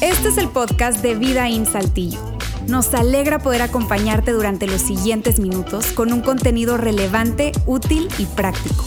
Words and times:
Este 0.00 0.28
es 0.28 0.38
el 0.38 0.48
podcast 0.48 1.02
de 1.02 1.14
Vida 1.14 1.48
en 1.48 1.66
Saltillo. 1.66 2.20
Nos 2.68 2.92
alegra 2.94 3.38
poder 3.38 3.62
acompañarte 3.62 4.32
durante 4.32 4.66
los 4.66 4.80
siguientes 4.80 5.40
minutos 5.40 5.92
con 5.92 6.12
un 6.12 6.20
contenido 6.20 6.76
relevante, 6.76 7.52
útil 7.66 8.08
y 8.18 8.26
práctico. 8.26 8.84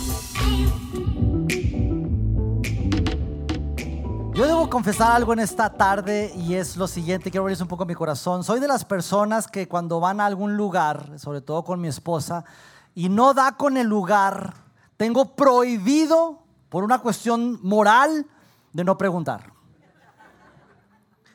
Yo 4.33 4.47
debo 4.47 4.69
confesar 4.69 5.11
algo 5.11 5.33
en 5.33 5.39
esta 5.39 5.73
tarde 5.73 6.31
y 6.35 6.53
es 6.53 6.77
lo 6.77 6.87
siguiente, 6.87 7.29
quiero 7.29 7.43
abrirles 7.43 7.61
un 7.61 7.67
poco 7.67 7.85
mi 7.85 7.93
corazón. 7.93 8.43
Soy 8.43 8.61
de 8.61 8.69
las 8.69 8.85
personas 8.85 9.47
que 9.47 9.67
cuando 9.67 9.99
van 9.99 10.21
a 10.21 10.25
algún 10.25 10.55
lugar, 10.55 11.19
sobre 11.19 11.41
todo 11.41 11.65
con 11.65 11.81
mi 11.81 11.89
esposa, 11.89 12.45
y 12.95 13.09
no 13.09 13.33
da 13.33 13.57
con 13.57 13.75
el 13.75 13.87
lugar, 13.87 14.53
tengo 14.95 15.35
prohibido, 15.35 16.43
por 16.69 16.83
una 16.83 16.99
cuestión 16.99 17.59
moral, 17.63 18.25
de 18.73 18.83
no 18.83 18.97
preguntar. 18.97 19.51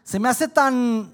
Se 0.03 0.19
me 0.19 0.29
hace 0.29 0.49
tan 0.49 1.13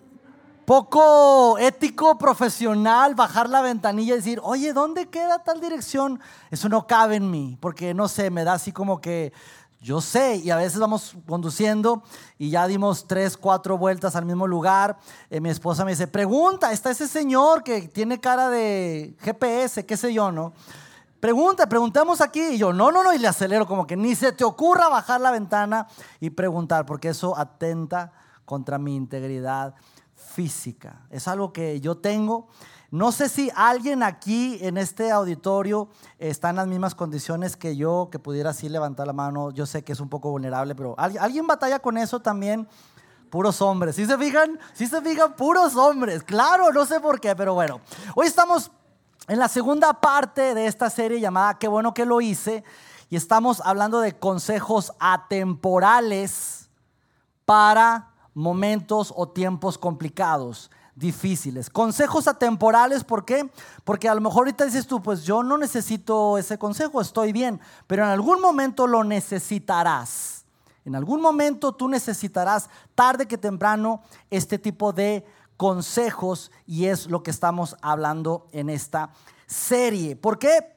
poco 0.65 1.59
ético, 1.59 2.17
profesional, 2.19 3.15
bajar 3.15 3.49
la 3.49 3.63
ventanilla 3.63 4.15
y 4.15 4.19
decir, 4.19 4.41
oye, 4.43 4.73
¿dónde 4.73 5.09
queda 5.09 5.43
tal 5.43 5.61
dirección? 5.61 6.21
Eso 6.51 6.69
no 6.69 6.87
cabe 6.87 7.17
en 7.17 7.31
mí, 7.31 7.57
porque 7.61 7.95
no 7.95 8.07
sé, 8.07 8.31
me 8.31 8.45
da 8.45 8.53
así 8.53 8.71
como 8.71 9.01
que 9.01 9.33
yo 9.83 10.03
sé, 10.03 10.37
y 10.37 10.51
a 10.51 10.57
veces 10.57 10.79
vamos 10.79 11.17
conduciendo 11.27 12.03
y 12.39 12.51
ya 12.51 12.67
dimos 12.67 13.07
tres, 13.07 13.37
cuatro 13.39 13.79
vueltas 13.79 14.15
al 14.15 14.27
mismo 14.27 14.47
lugar. 14.47 14.99
Eh, 15.31 15.41
mi 15.41 15.49
esposa 15.49 15.85
me 15.85 15.93
dice, 15.93 16.07
pregunta, 16.07 16.71
está 16.71 16.91
ese 16.91 17.09
señor 17.09 17.63
que 17.63 17.89
tiene 17.89 18.21
cara 18.21 18.51
de 18.51 19.17
GPS, 19.21 19.87
qué 19.87 19.97
sé 19.97 20.13
yo, 20.13 20.31
¿no? 20.31 20.53
Pregunta, 21.21 21.69
preguntamos 21.69 22.23
aquí. 22.23 22.41
Y 22.41 22.59
yo, 22.59 22.73
no, 22.73 22.91
no, 22.91 23.03
no, 23.03 23.13
y 23.13 23.19
le 23.19 23.29
acelero 23.29 23.67
como 23.67 23.87
que 23.87 23.97
ni 23.97 24.15
se 24.15 24.33
te 24.33 24.43
ocurra 24.43 24.89
bajar 24.89 25.21
la 25.21 25.31
ventana 25.31 25.87
y 26.19 26.31
preguntar, 26.31 26.87
porque 26.87 27.11
eso 27.11 27.37
atenta 27.37 28.13
contra 28.47 28.79
mi 28.79 28.97
integridad 28.97 29.75
física. 30.15 31.03
Es 31.11 31.29
algo 31.29 31.53
que 31.53 31.81
yo 31.81 31.99
tengo. 31.99 32.49
No 32.91 33.13
sé 33.13 33.29
si 33.29 33.53
alguien 33.55 34.03
aquí 34.03 34.59
en 34.63 34.77
este 34.77 35.13
auditorio 35.13 35.89
está 36.19 36.51
en 36.51 36.57
las 36.57 36.67
mismas 36.67 36.95
condiciones 36.95 37.57
que 37.57 37.77
yo, 37.77 38.09
que 38.11 38.19
pudiera 38.19 38.51
así 38.51 38.69
levantar 38.69 39.07
la 39.07 39.13
mano. 39.13 39.51
Yo 39.53 39.67
sé 39.67 39.85
que 39.85 39.93
es 39.93 40.01
un 40.01 40.09
poco 40.09 40.31
vulnerable, 40.31 40.75
pero 40.75 40.95
¿alguien 40.99 41.47
batalla 41.47 41.79
con 41.79 41.99
eso 41.99 42.21
también? 42.21 42.67
Puros 43.31 43.63
hombres. 43.63 43.95
¿Sí 43.95 44.07
se 44.07 44.19
fijan? 44.19 44.59
¿Sí 44.73 44.89
se 44.89 45.01
fijan? 45.03 45.35
Puros 45.35 45.77
hombres. 45.77 46.25
Claro, 46.25 46.73
no 46.73 46.85
sé 46.85 46.99
por 46.99 47.21
qué, 47.21 47.37
pero 47.37 47.55
bueno. 47.55 47.81
Hoy 48.17 48.27
estamos 48.27 48.73
en 49.31 49.39
la 49.39 49.47
segunda 49.47 49.93
parte 49.93 50.57
de 50.57 50.67
esta 50.67 50.91
serie 50.91 51.21
llamada 51.21 51.57
Qué 51.57 51.69
bueno 51.69 51.95
que 51.95 52.05
lo 52.05 52.21
hice. 52.21 52.65
Y 53.11 53.15
estamos 53.15 53.63
hablando 53.65 54.01
de 54.01 54.19
consejos 54.19 54.93
atemporales 54.99 56.69
para 57.45 58.11
momentos 58.35 59.15
o 59.17 59.29
tiempos 59.29 59.79
complicados, 59.79 60.69
difíciles. 60.97 61.71
Consejos 61.71 62.27
atemporales, 62.27 63.05
¿por 63.05 63.25
qué? 63.25 63.49
Porque 63.85 64.09
a 64.09 64.17
lo 64.17 64.21
mejor 64.21 64.41
ahorita 64.41 64.65
dices 64.65 64.89
tú, 64.89 65.01
pues 65.01 65.23
yo 65.23 65.45
no 65.45 65.57
necesito 65.59 66.37
ese 66.37 66.59
consejo, 66.59 67.01
estoy 67.01 67.33
bien, 67.33 67.61
pero 67.87 68.03
en 68.03 68.11
algún 68.11 68.41
momento 68.41 68.89
lo 68.89 69.05
necesitarás. 69.05 70.45
En 70.85 70.97
algún 70.97 71.21
momento 71.21 71.71
tú 71.71 71.89
necesitarás, 71.89 72.69
tarde 72.97 73.27
que 73.29 73.39
temprano, 73.39 74.03
este 74.29 74.59
tipo 74.59 74.93
de 74.93 75.25
consejos 75.61 76.51
y 76.67 76.87
es 76.87 77.07
lo 77.07 77.23
que 77.23 77.31
estamos 77.31 77.77
hablando 77.83 78.47
en 78.51 78.71
esta 78.71 79.11
serie. 79.47 80.17
¿Por 80.17 80.39
qué? 80.39 80.73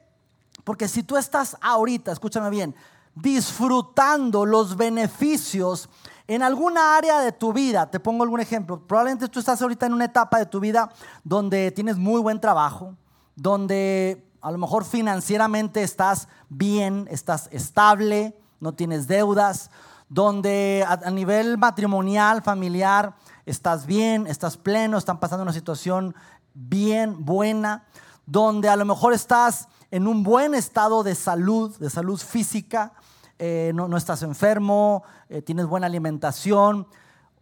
Porque 0.62 0.88
si 0.88 1.02
tú 1.02 1.16
estás 1.16 1.56
ahorita, 1.62 2.12
escúchame 2.12 2.50
bien, 2.50 2.74
disfrutando 3.14 4.44
los 4.44 4.76
beneficios 4.76 5.88
en 6.28 6.42
alguna 6.42 6.98
área 6.98 7.20
de 7.20 7.32
tu 7.32 7.54
vida, 7.54 7.90
te 7.90 7.98
pongo 7.98 8.24
algún 8.24 8.40
ejemplo, 8.40 8.78
probablemente 8.86 9.28
tú 9.28 9.38
estás 9.38 9.62
ahorita 9.62 9.86
en 9.86 9.94
una 9.94 10.04
etapa 10.04 10.36
de 10.36 10.44
tu 10.44 10.60
vida 10.60 10.92
donde 11.22 11.70
tienes 11.70 11.96
muy 11.96 12.20
buen 12.20 12.38
trabajo, 12.38 12.94
donde 13.36 14.22
a 14.42 14.50
lo 14.50 14.58
mejor 14.58 14.84
financieramente 14.84 15.82
estás 15.82 16.28
bien, 16.50 17.08
estás 17.10 17.48
estable, 17.52 18.36
no 18.60 18.74
tienes 18.74 19.06
deudas, 19.06 19.70
donde 20.10 20.84
a, 20.86 21.10
nivel 21.10 21.56
matrimonial, 21.56 22.42
familiar, 22.42 23.14
estás 23.46 23.86
bien, 23.86 24.26
estás 24.26 24.56
pleno, 24.56 24.98
están 24.98 25.20
pasando 25.20 25.42
una 25.42 25.52
situación 25.52 26.14
bien, 26.54 27.24
buena, 27.24 27.84
donde 28.26 28.68
a 28.68 28.76
lo 28.76 28.84
mejor 28.84 29.12
estás 29.12 29.68
en 29.90 30.06
un 30.06 30.22
buen 30.22 30.54
estado 30.54 31.02
de 31.02 31.14
salud, 31.14 31.76
de 31.78 31.90
salud 31.90 32.18
física, 32.18 32.92
eh, 33.38 33.72
no, 33.74 33.96
estás 33.96 34.22
enfermo, 34.22 35.02
eh, 35.28 35.42
tienes 35.42 35.66
buena 35.66 35.86
alimentación. 35.86 36.86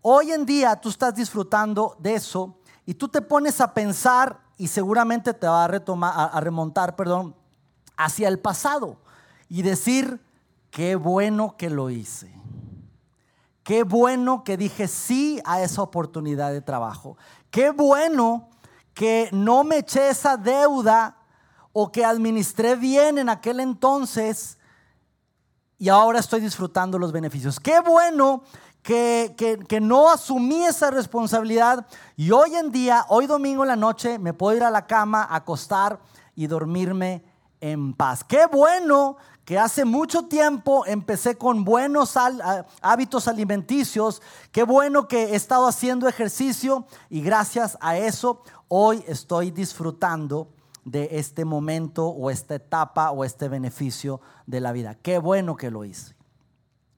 Hoy 0.01 0.33
en 0.33 0.47
día 0.47 0.77
tú 0.77 0.89
estás 0.89 1.15
disfrutando 1.15 1.97
de 1.99 2.15
eso 2.15 2.59
y 2.87 2.95
tú 2.95 3.09
te 3.09 3.23
pones 3.23 3.61
a 3.61 3.73
pensar 3.73 4.41
y 4.57 4.69
seguramente 4.69 5.35
te 5.35 5.47
va 5.47 5.65
a, 5.65 5.69
retomar, 5.69 6.13
a, 6.17 6.41
remontar 6.41 6.97
perdón, 6.97 7.37
hacia 7.97 8.29
el 8.29 8.39
pasado 8.39 8.97
y 9.49 9.63
decir, 9.63 10.21
qué 10.71 10.97
bueno 10.97 11.57
que 11.57 11.71
lo 11.71 11.91
hice. 11.91 12.42
Qué 13.63 13.85
bueno 13.85 14.43
que 14.45 14.57
dije 14.57 14.89
sí 14.89 15.41
a 15.45 15.63
esa 15.63 15.83
oportunidad 15.83 16.53
de 16.53 16.61
trabajo. 16.61 17.17
Qué 17.51 17.71
bueno 17.71 18.49
que 18.95 19.29
no 19.33 19.65
me 19.65 19.79
eché 19.79 20.09
esa 20.09 20.37
deuda 20.37 21.17
o 21.73 21.91
que 21.91 22.05
administré 22.05 22.77
bien 22.77 23.19
en 23.19 23.29
aquel 23.29 23.61
entonces 23.61 24.59
y 25.79 25.89
ahora 25.89 26.21
estoy 26.21 26.41
disfrutando 26.41 26.99
los 26.99 27.13
beneficios. 27.13 27.59
Qué 27.59 27.81
bueno 27.81 28.43
que, 28.83 29.35
que, 29.37 29.81
no 29.81 30.11
asumí 30.11 30.65
esa 30.65 30.91
responsabilidad 30.91 31.87
y 32.17 32.31
hoy 32.31 32.55
en 32.57 32.71
día, 32.71 33.05
hoy 33.09 33.27
domingo 33.27 33.63
en 33.63 33.69
la 33.69 33.77
noche, 33.77 34.19
me 34.19 34.33
puedo 34.33 34.57
ir 34.57 34.65
a 34.65 34.71
la 34.71 34.87
cama, 34.87 35.27
acostar 35.31 36.01
y 36.35 36.47
dormirme 36.47 37.25
en 37.61 37.95
paz. 37.95 38.25
Qué 38.25 38.47
bueno 38.47 39.17
que 39.45 39.59
hace 39.59 39.85
mucho 39.85 40.27
tiempo 40.27 40.87
empecé 40.87 41.37
con 41.37 41.65
buenos 41.65 42.15
hábitos 42.81 43.27
alimenticios. 43.27 44.23
Qué 44.53 44.63
bueno 44.63 45.09
que 45.09 45.25
he 45.25 45.35
estado 45.35 45.67
haciendo 45.67 46.09
ejercicio 46.09 46.87
y 47.11 47.23
gracias 47.23 47.77
a 47.81 47.97
eso 47.97 48.43
hoy 48.69 49.05
estoy 49.09 49.51
disfrutando 49.51 50.49
de 50.85 51.09
este 51.13 51.45
momento 51.45 52.07
o 52.07 52.31
esta 52.31 52.55
etapa 52.55 53.11
o 53.11 53.25
este 53.25 53.49
beneficio 53.49 54.21
de 54.47 54.61
la 54.61 54.73
vida. 54.73 54.95
Qué 54.95 55.19
bueno 55.19 55.57
que 55.57 55.71
lo 55.71 55.85
hice. 55.85 56.15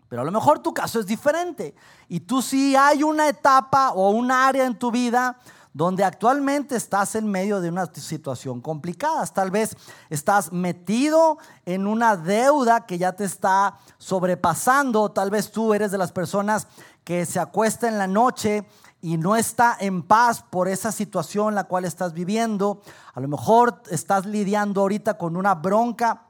Pero 0.08 0.22
a 0.22 0.24
lo 0.24 0.32
mejor 0.32 0.58
tu 0.60 0.72
caso 0.72 1.00
es 1.00 1.06
diferente 1.06 1.74
y 2.08 2.20
tú 2.20 2.42
sí 2.42 2.76
hay 2.76 3.02
una 3.02 3.28
etapa 3.28 3.92
o 3.92 4.10
un 4.10 4.30
área 4.30 4.64
en 4.64 4.78
tu 4.78 4.90
vida 4.90 5.38
donde 5.74 6.04
actualmente 6.04 6.76
estás 6.76 7.16
en 7.16 7.26
medio 7.26 7.60
de 7.60 7.68
una 7.68 7.86
situación 7.92 8.60
complicada. 8.60 9.26
Tal 9.26 9.50
vez 9.50 9.76
estás 10.08 10.52
metido 10.52 11.36
en 11.66 11.88
una 11.88 12.16
deuda 12.16 12.86
que 12.86 12.96
ya 12.96 13.12
te 13.12 13.24
está 13.24 13.78
sobrepasando. 13.98 15.10
Tal 15.10 15.30
vez 15.30 15.50
tú 15.50 15.74
eres 15.74 15.90
de 15.90 15.98
las 15.98 16.12
personas 16.12 16.68
que 17.02 17.26
se 17.26 17.40
acuesta 17.40 17.88
en 17.88 17.98
la 17.98 18.06
noche 18.06 18.66
y 19.02 19.18
no 19.18 19.34
está 19.34 19.76
en 19.80 20.02
paz 20.02 20.44
por 20.48 20.68
esa 20.68 20.92
situación 20.92 21.56
la 21.56 21.64
cual 21.64 21.84
estás 21.84 22.14
viviendo. 22.14 22.80
A 23.12 23.18
lo 23.20 23.26
mejor 23.26 23.82
estás 23.90 24.26
lidiando 24.26 24.80
ahorita 24.80 25.18
con 25.18 25.36
una 25.36 25.56
bronca 25.56 26.23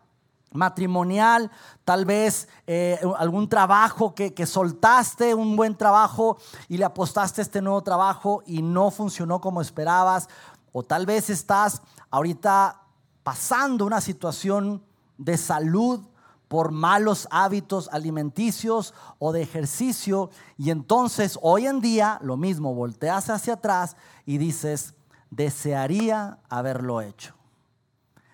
matrimonial, 0.54 1.50
tal 1.84 2.06
vez 2.06 2.48
eh, 2.66 2.98
algún 3.18 3.48
trabajo 3.48 4.14
que, 4.14 4.32
que, 4.32 4.46
soltaste, 4.46 5.34
un 5.34 5.56
buen 5.56 5.76
trabajo 5.76 6.38
y 6.68 6.78
le 6.78 6.86
apostaste 6.86 7.42
este 7.42 7.60
nuevo 7.60 7.82
trabajo 7.82 8.42
y 8.46 8.62
no 8.62 8.90
funcionó 8.90 9.40
como 9.40 9.60
esperabas, 9.60 10.28
o 10.72 10.82
tal 10.82 11.04
vez 11.04 11.28
estás 11.28 11.82
ahorita 12.10 12.80
pasando 13.22 13.84
una 13.84 14.00
situación 14.00 14.82
de 15.18 15.36
salud 15.36 16.00
por 16.48 16.70
malos 16.70 17.26
hábitos 17.30 17.88
alimenticios 17.90 18.94
o 19.18 19.32
de 19.32 19.42
ejercicio. 19.42 20.30
Y 20.56 20.70
entonces 20.70 21.38
hoy 21.42 21.66
en 21.66 21.80
día 21.80 22.18
lo 22.22 22.36
mismo, 22.36 22.74
volteas 22.74 23.28
hacia 23.28 23.54
atrás 23.54 23.96
y 24.24 24.38
dices, 24.38 24.94
desearía 25.30 26.38
haberlo 26.48 27.00
hecho. 27.00 27.34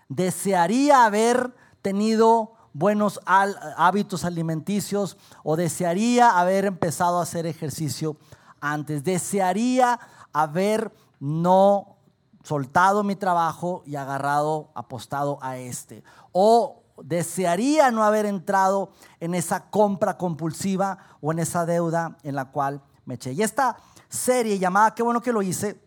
Desearía 0.08 1.04
haber 1.06 1.54
tenido 1.82 2.52
buenos 2.72 3.20
hábitos 3.24 4.24
alimenticios 4.24 5.16
o 5.42 5.56
desearía 5.56 6.38
haber 6.38 6.64
empezado 6.64 7.18
a 7.18 7.22
hacer 7.22 7.46
ejercicio 7.46 8.16
antes. 8.60 9.04
Desearía 9.04 9.98
haber 10.32 10.92
no 11.18 11.96
soltado 12.42 13.02
mi 13.02 13.16
trabajo 13.16 13.82
y 13.86 13.96
agarrado, 13.96 14.70
apostado 14.74 15.38
a 15.42 15.58
este. 15.58 16.02
O 16.32 16.82
desearía 17.02 17.90
no 17.90 18.04
haber 18.04 18.26
entrado 18.26 18.90
en 19.20 19.34
esa 19.34 19.70
compra 19.70 20.16
compulsiva 20.16 20.98
o 21.20 21.32
en 21.32 21.40
esa 21.40 21.66
deuda 21.66 22.16
en 22.22 22.34
la 22.34 22.46
cual 22.46 22.82
me 23.04 23.14
eché. 23.14 23.32
Y 23.32 23.42
esta 23.42 23.76
serie 24.08 24.58
llamada 24.58 24.94
Qué 24.94 25.02
bueno 25.02 25.20
que 25.20 25.32
lo 25.32 25.42
hice, 25.42 25.80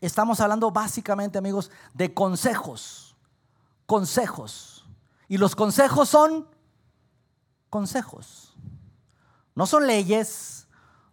estamos 0.00 0.40
hablando 0.40 0.70
básicamente, 0.70 1.38
amigos, 1.38 1.70
de 1.94 2.12
consejos. 2.14 3.16
Consejos. 3.86 4.77
Y 5.28 5.36
los 5.36 5.54
consejos 5.54 6.08
son 6.08 6.48
consejos. 7.70 8.56
No 9.54 9.66
son 9.66 9.86
leyes, 9.86 10.68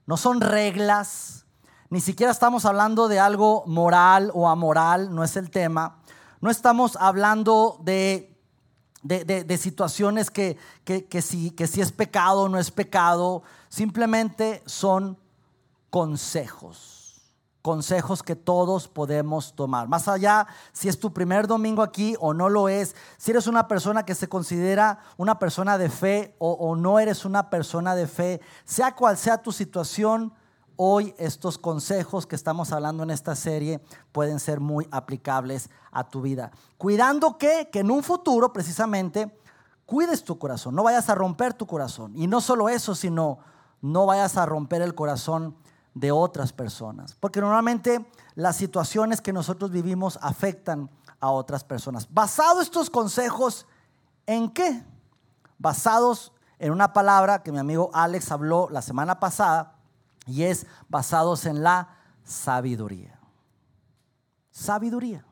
no 0.05 0.17
son 0.17 0.39
reglas, 0.39 1.45
ni 1.89 2.01
siquiera 2.01 2.31
estamos 2.31 2.65
hablando 2.65 3.07
de 3.07 3.19
algo 3.19 3.63
moral 3.67 4.31
o 4.33 4.47
amoral, 4.47 5.13
no 5.13 5.23
es 5.23 5.35
el 5.35 5.49
tema. 5.49 6.01
No 6.41 6.49
estamos 6.49 6.95
hablando 6.95 7.79
de, 7.83 8.37
de, 9.03 9.57
situaciones 9.57 10.31
que, 10.31 10.57
que, 10.83 11.05
que, 11.05 11.21
si, 11.21 11.51
que 11.51 11.67
si 11.67 11.81
es 11.81 11.91
pecado 11.91 12.43
o 12.43 12.49
no 12.49 12.59
es 12.59 12.71
pecado, 12.71 13.43
simplemente 13.69 14.63
son 14.65 15.19
consejos 15.89 16.94
consejos 17.65 18.21
que 18.21 18.35
todos 18.35 18.87
podemos 18.87 19.55
tomar. 19.55 19.87
Más 19.87 20.07
allá 20.07 20.45
si 20.71 20.87
es 20.87 20.99
tu 20.99 21.11
primer 21.11 21.47
domingo 21.47 21.81
aquí 21.81 22.15
o 22.19 22.31
no 22.31 22.47
lo 22.47 22.69
es, 22.69 22.95
si 23.17 23.31
eres 23.31 23.47
una 23.47 23.67
persona 23.67 24.05
que 24.05 24.13
se 24.13 24.29
considera 24.29 24.99
una 25.17 25.39
persona 25.39 25.79
de 25.79 25.89
fe 25.89 26.35
o, 26.37 26.75
no 26.75 26.99
eres 26.99 27.25
una 27.25 27.49
persona 27.49 27.95
de 27.95 28.05
fe, 28.05 28.39
sea 28.65 28.93
cual 28.93 29.17
sea 29.17 29.41
tu 29.41 29.51
situación, 29.51 30.31
hoy 30.75 31.15
estos 31.17 31.57
consejos 31.57 32.27
que 32.27 32.35
estamos 32.35 32.71
hablando 32.71 33.01
en 33.01 33.09
esta 33.09 33.35
serie 33.35 33.81
pueden 34.11 34.39
ser 34.39 34.59
muy 34.59 34.87
aplicables 34.91 35.71
a 35.91 36.07
tu 36.07 36.21
vida. 36.21 36.51
Cuidando 36.77 37.39
que, 37.39 37.69
que 37.71 37.79
en 37.79 37.89
un 37.89 38.03
futuro 38.03 38.53
precisamente 38.53 39.35
cuides 39.87 40.23
tu 40.23 40.37
corazón, 40.37 40.75
no 40.75 40.83
vayas 40.83 41.09
a 41.09 41.15
romper 41.15 41.55
tu 41.55 41.65
corazón. 41.65 42.11
Y 42.15 42.27
no 42.27 42.41
solo 42.41 42.69
eso, 42.69 42.93
sino 42.93 43.39
no 43.81 44.05
vayas 44.05 44.37
a 44.37 44.45
romper 44.45 44.83
el 44.83 44.93
corazón 44.93 45.55
de 45.95 46.11
otras 46.11 46.53
personas. 46.53 47.15
Porque 47.19 47.41
normalmente 47.41 48.05
las 48.35 48.57
situaciones 48.57 49.21
que 49.21 49.33
nosotros 49.33 49.71
vivimos 49.71 50.19
afectan 50.21 50.91
a 51.19 51.31
otras 51.31 51.63
personas. 51.63 52.07
Basado 52.13 52.61
estos 52.61 52.91
consejos 52.91 53.65
en 54.27 54.51
qué? 54.51 54.83
Basados 55.57 56.31
en 56.59 56.71
una 56.71 56.93
palabra 56.93 57.41
que 57.41 57.51
mi 57.51 57.57
amigo 57.57 57.89
Alex 57.93 58.31
habló 58.31 58.67
la 58.69 58.81
semana 58.81 59.19
pasada 59.19 59.75
y 60.27 60.43
es 60.43 60.67
basados 60.89 61.45
en 61.45 61.63
la 61.63 61.89
sabiduría. 62.23 63.17
Sabiduría. 64.51 65.25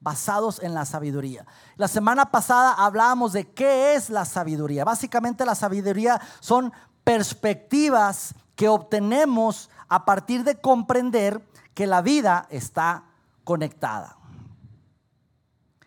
Basados 0.00 0.60
en 0.62 0.74
la 0.74 0.84
sabiduría. 0.84 1.46
La 1.76 1.88
semana 1.88 2.30
pasada 2.30 2.72
hablábamos 2.72 3.32
de 3.32 3.52
qué 3.52 3.94
es 3.94 4.10
la 4.10 4.24
sabiduría. 4.24 4.84
Básicamente 4.84 5.44
la 5.44 5.54
sabiduría 5.54 6.20
son 6.40 6.72
perspectivas 7.04 8.34
que 8.58 8.68
obtenemos 8.68 9.70
a 9.88 10.04
partir 10.04 10.42
de 10.42 10.60
comprender 10.60 11.48
que 11.74 11.86
la 11.86 12.02
vida 12.02 12.48
está 12.50 13.04
conectada. 13.44 14.16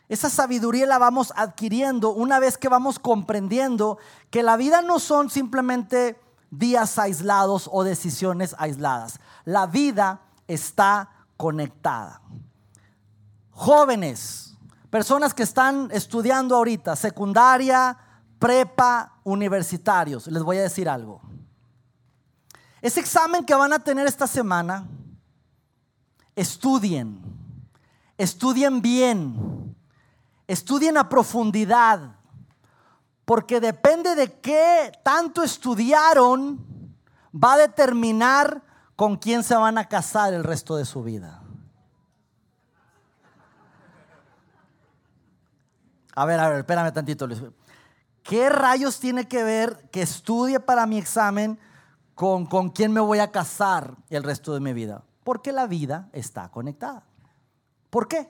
Esa 0.07 0.29
sabiduría 0.29 0.85
la 0.85 0.97
vamos 0.97 1.33
adquiriendo 1.35 2.11
una 2.11 2.39
vez 2.39 2.57
que 2.57 2.69
vamos 2.69 2.97
comprendiendo 2.97 3.97
que 4.29 4.41
la 4.41 4.55
vida 4.55 4.81
no 4.81 4.99
son 4.99 5.29
simplemente 5.29 6.17
días 6.49 6.97
aislados 6.97 7.69
o 7.69 7.83
decisiones 7.83 8.55
aisladas. 8.57 9.19
La 9.43 9.67
vida 9.67 10.21
está 10.47 11.09
conectada. 11.35 12.21
Jóvenes, 13.49 14.55
personas 14.89 15.33
que 15.33 15.43
están 15.43 15.89
estudiando 15.91 16.55
ahorita, 16.55 16.95
secundaria, 16.95 17.97
prepa, 18.39 19.19
universitarios, 19.25 20.27
les 20.27 20.41
voy 20.41 20.57
a 20.59 20.61
decir 20.61 20.87
algo. 20.87 21.19
Ese 22.81 22.99
examen 22.99 23.45
que 23.45 23.53
van 23.53 23.73
a 23.73 23.79
tener 23.79 24.07
esta 24.07 24.25
semana, 24.25 24.87
estudien, 26.35 27.21
estudien 28.17 28.81
bien, 28.81 29.75
estudien 30.47 30.97
a 30.97 31.07
profundidad, 31.07 32.15
porque 33.25 33.59
depende 33.59 34.15
de 34.15 34.39
qué 34.39 34.91
tanto 35.03 35.43
estudiaron, 35.43 36.59
va 37.31 37.53
a 37.53 37.57
determinar 37.57 38.63
con 38.95 39.15
quién 39.15 39.43
se 39.43 39.55
van 39.55 39.77
a 39.77 39.87
casar 39.87 40.33
el 40.33 40.43
resto 40.43 40.75
de 40.75 40.85
su 40.85 41.03
vida. 41.03 41.41
A 46.15 46.25
ver, 46.25 46.39
a 46.39 46.49
ver, 46.49 46.59
espérame 46.59 46.91
tantito, 46.91 47.25
Luis. 47.25 47.41
¿Qué 48.23 48.49
rayos 48.49 48.99
tiene 48.99 49.27
que 49.27 49.43
ver 49.43 49.89
que 49.91 50.01
estudie 50.01 50.59
para 50.59 50.85
mi 50.85 50.97
examen? 50.97 51.59
Con, 52.21 52.45
con 52.45 52.69
quién 52.69 52.91
me 52.91 53.01
voy 53.01 53.17
a 53.17 53.31
casar 53.31 53.95
el 54.11 54.21
resto 54.21 54.53
de 54.53 54.59
mi 54.59 54.73
vida. 54.73 55.03
Porque 55.23 55.51
la 55.51 55.65
vida 55.65 56.07
está 56.13 56.51
conectada. 56.51 57.03
¿Por 57.89 58.07
qué? 58.07 58.29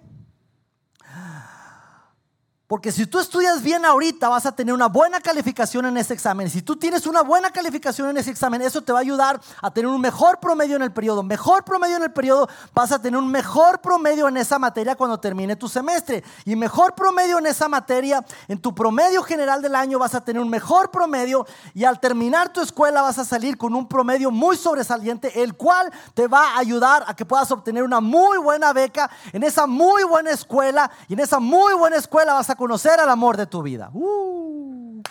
Porque 2.71 2.93
si 2.93 3.05
tú 3.05 3.19
estudias 3.19 3.61
bien 3.61 3.83
ahorita, 3.83 4.29
vas 4.29 4.45
a 4.45 4.53
tener 4.53 4.73
una 4.73 4.87
buena 4.87 5.19
calificación 5.19 5.87
en 5.87 5.97
ese 5.97 6.13
examen. 6.13 6.49
Si 6.49 6.61
tú 6.61 6.77
tienes 6.77 7.05
una 7.05 7.21
buena 7.21 7.51
calificación 7.51 8.09
en 8.09 8.15
ese 8.15 8.31
examen, 8.31 8.61
eso 8.61 8.81
te 8.81 8.93
va 8.93 8.99
a 8.99 9.01
ayudar 9.01 9.41
a 9.61 9.71
tener 9.71 9.91
un 9.91 9.99
mejor 9.99 10.39
promedio 10.39 10.77
en 10.77 10.81
el 10.81 10.93
periodo. 10.93 11.21
Mejor 11.21 11.65
promedio 11.65 11.97
en 11.97 12.03
el 12.03 12.13
periodo, 12.13 12.47
vas 12.73 12.93
a 12.93 13.01
tener 13.01 13.19
un 13.19 13.29
mejor 13.29 13.81
promedio 13.81 14.29
en 14.29 14.37
esa 14.37 14.57
materia 14.57 14.95
cuando 14.95 15.19
termine 15.19 15.57
tu 15.57 15.67
semestre. 15.67 16.23
Y 16.45 16.55
mejor 16.55 16.95
promedio 16.95 17.39
en 17.39 17.47
esa 17.47 17.67
materia, 17.67 18.23
en 18.47 18.57
tu 18.57 18.73
promedio 18.73 19.21
general 19.21 19.61
del 19.61 19.75
año, 19.75 19.99
vas 19.99 20.15
a 20.15 20.23
tener 20.23 20.41
un 20.41 20.49
mejor 20.49 20.91
promedio. 20.91 21.45
Y 21.73 21.83
al 21.83 21.99
terminar 21.99 22.53
tu 22.53 22.61
escuela, 22.61 23.01
vas 23.01 23.19
a 23.19 23.25
salir 23.25 23.57
con 23.57 23.75
un 23.75 23.85
promedio 23.85 24.31
muy 24.31 24.55
sobresaliente, 24.55 25.43
el 25.43 25.55
cual 25.55 25.91
te 26.13 26.25
va 26.25 26.51
a 26.51 26.59
ayudar 26.59 27.03
a 27.05 27.17
que 27.17 27.25
puedas 27.25 27.51
obtener 27.51 27.83
una 27.83 27.99
muy 27.99 28.37
buena 28.37 28.71
beca 28.71 29.11
en 29.33 29.43
esa 29.43 29.67
muy 29.67 30.05
buena 30.05 30.31
escuela. 30.31 30.89
Y 31.09 31.15
en 31.15 31.19
esa 31.19 31.41
muy 31.41 31.73
buena 31.73 31.97
escuela 31.97 32.35
vas 32.35 32.49
a 32.49 32.60
conocer 32.61 32.99
al 32.99 33.09
amor 33.09 33.37
de 33.37 33.47
tu 33.47 33.63
vida. 33.63 33.89
Uh. 33.91 35.01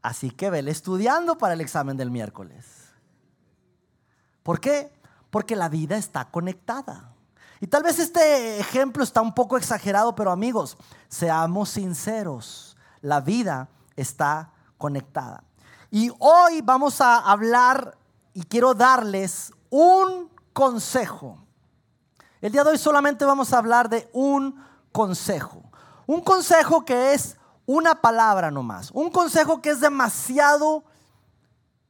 Así 0.00 0.30
que 0.30 0.48
vele 0.48 0.70
estudiando 0.70 1.36
para 1.36 1.52
el 1.52 1.60
examen 1.60 1.98
del 1.98 2.10
miércoles. 2.10 2.64
¿Por 4.42 4.60
qué? 4.60 4.90
Porque 5.28 5.56
la 5.56 5.68
vida 5.68 5.98
está 5.98 6.30
conectada. 6.30 7.12
Y 7.60 7.66
tal 7.66 7.82
vez 7.82 7.98
este 7.98 8.58
ejemplo 8.58 9.04
está 9.04 9.20
un 9.20 9.34
poco 9.34 9.58
exagerado, 9.58 10.14
pero 10.14 10.30
amigos, 10.30 10.78
seamos 11.08 11.68
sinceros, 11.68 12.74
la 13.02 13.20
vida 13.20 13.68
está 13.94 14.52
conectada. 14.78 15.44
Y 15.90 16.10
hoy 16.18 16.62
vamos 16.62 17.02
a 17.02 17.18
hablar 17.18 17.98
y 18.32 18.42
quiero 18.44 18.72
darles 18.72 19.52
un 19.68 20.30
consejo. 20.54 21.44
El 22.40 22.52
día 22.52 22.64
de 22.64 22.70
hoy 22.70 22.78
solamente 22.78 23.26
vamos 23.26 23.52
a 23.52 23.58
hablar 23.58 23.90
de 23.90 24.08
un 24.14 24.67
consejo. 24.98 25.62
Un 26.06 26.20
consejo 26.22 26.84
que 26.84 27.14
es 27.14 27.36
una 27.66 27.94
palabra 27.94 28.50
nomás. 28.50 28.90
Un 28.90 29.10
consejo 29.10 29.62
que 29.62 29.70
es 29.70 29.80
demasiado 29.80 30.82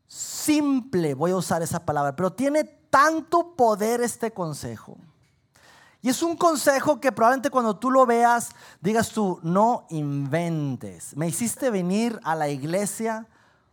simple, 0.07 1.15
voy 1.15 1.31
a 1.31 1.37
usar 1.37 1.63
esa 1.63 1.87
palabra, 1.87 2.15
pero 2.15 2.35
tiene 2.35 2.65
tanto 2.65 3.57
poder 3.57 4.03
este 4.03 4.31
consejo. 4.31 4.99
Y 6.03 6.11
es 6.11 6.23
un 6.23 6.37
consejo 6.37 7.01
que 7.01 7.11
probablemente 7.11 7.49
cuando 7.49 7.77
tú 7.77 7.91
lo 7.91 8.05
veas 8.05 8.51
digas 8.83 9.09
tú, 9.09 9.41
no 9.43 9.87
inventes. 9.89 11.17
Me 11.17 11.29
hiciste 11.29 11.71
venir 11.71 12.21
a 12.25 12.35
la 12.35 12.51
iglesia 12.51 13.27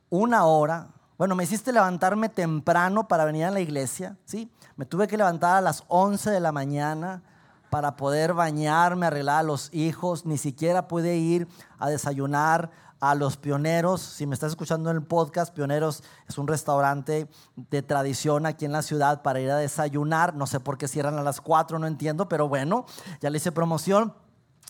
una 0.09 0.45
hora. 0.45 0.87
Bueno, 1.17 1.35
me 1.35 1.43
hiciste 1.43 1.73
levantarme 1.73 2.29
temprano 2.29 3.09
para 3.09 3.25
venir 3.25 3.43
a 3.43 3.51
la 3.51 3.59
iglesia, 3.59 4.15
¿sí? 4.23 4.49
Me 4.77 4.85
tuve 4.85 5.09
que 5.09 5.17
levantar 5.17 5.57
a 5.57 5.61
las 5.61 5.83
11 5.89 6.31
de 6.31 6.39
la 6.39 6.53
mañana 6.53 7.21
para 7.69 7.95
poder 7.95 8.33
bañarme, 8.33 9.05
arreglar 9.05 9.39
a 9.39 9.43
los 9.43 9.73
hijos, 9.73 10.25
ni 10.25 10.37
siquiera 10.37 10.87
pude 10.87 11.17
ir 11.17 11.47
a 11.79 11.89
desayunar 11.89 12.71
a 12.99 13.15
los 13.15 13.37
pioneros. 13.37 14.01
Si 14.01 14.25
me 14.25 14.33
estás 14.33 14.51
escuchando 14.51 14.89
en 14.89 14.97
el 14.97 15.03
podcast, 15.03 15.53
Pioneros 15.53 16.03
es 16.27 16.37
un 16.37 16.47
restaurante 16.47 17.29
de 17.55 17.81
tradición 17.81 18.45
aquí 18.45 18.65
en 18.65 18.71
la 18.71 18.81
ciudad 18.81 19.21
para 19.21 19.39
ir 19.39 19.51
a 19.51 19.57
desayunar. 19.57 20.35
No 20.35 20.47
sé 20.47 20.59
por 20.59 20.77
qué 20.77 20.87
cierran 20.87 21.17
a 21.17 21.23
las 21.23 21.41
4, 21.41 21.77
no 21.79 21.87
entiendo, 21.87 22.27
pero 22.27 22.47
bueno, 22.47 22.85
ya 23.21 23.29
le 23.29 23.37
hice 23.37 23.51
promoción. 23.51 24.13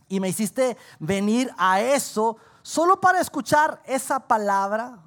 Y 0.08 0.20
me 0.20 0.30
hiciste 0.30 0.78
venir 1.00 1.52
a 1.58 1.82
eso 1.82 2.38
solo 2.62 3.00
para 3.00 3.20
escuchar 3.20 3.82
esa 3.86 4.28
palabra. 4.28 5.00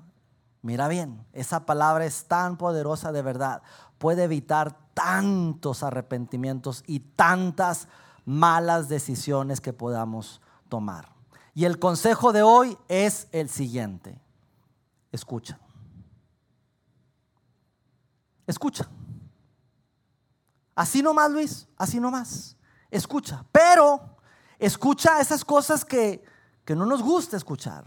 Mira 0.62 0.88
bien, 0.88 1.24
esa 1.32 1.66
palabra 1.66 2.04
es 2.04 2.24
tan 2.24 2.56
poderosa 2.56 3.12
de 3.12 3.22
verdad. 3.22 3.62
Puede 3.98 4.24
evitar 4.24 4.78
tantos 4.94 5.82
arrepentimientos 5.82 6.82
y 6.86 7.00
tantas 7.00 7.88
malas 8.24 8.88
decisiones 8.88 9.60
que 9.60 9.72
podamos 9.72 10.40
tomar. 10.68 11.12
Y 11.54 11.64
el 11.64 11.78
consejo 11.78 12.32
de 12.32 12.42
hoy 12.42 12.78
es 12.88 13.28
el 13.32 13.48
siguiente. 13.48 14.20
Escucha. 15.10 15.58
Escucha. 18.46 18.88
Así 20.74 21.02
nomás, 21.02 21.30
Luis, 21.30 21.68
así 21.76 21.98
nomás. 21.98 22.56
Escucha. 22.90 23.44
Pero 23.50 24.18
escucha 24.58 25.20
esas 25.20 25.44
cosas 25.44 25.84
que, 25.84 26.24
que 26.64 26.76
no 26.76 26.86
nos 26.86 27.02
gusta 27.02 27.36
escuchar. 27.36 27.84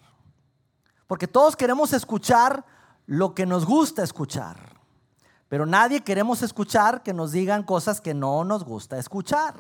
Porque 1.08 1.27
todos 1.27 1.56
queremos 1.56 1.94
escuchar 1.94 2.65
lo 3.06 3.34
que 3.34 3.46
nos 3.46 3.65
gusta 3.65 4.03
escuchar. 4.03 4.81
Pero 5.51 5.65
nadie 5.65 6.00
queremos 6.00 6.43
escuchar 6.43 7.03
que 7.03 7.13
nos 7.13 7.34
digan 7.34 7.63
cosas 7.63 8.00
que 8.00 8.13
no 8.13 8.46
nos 8.46 8.63
gusta 8.63 8.98
escuchar. 8.98 9.53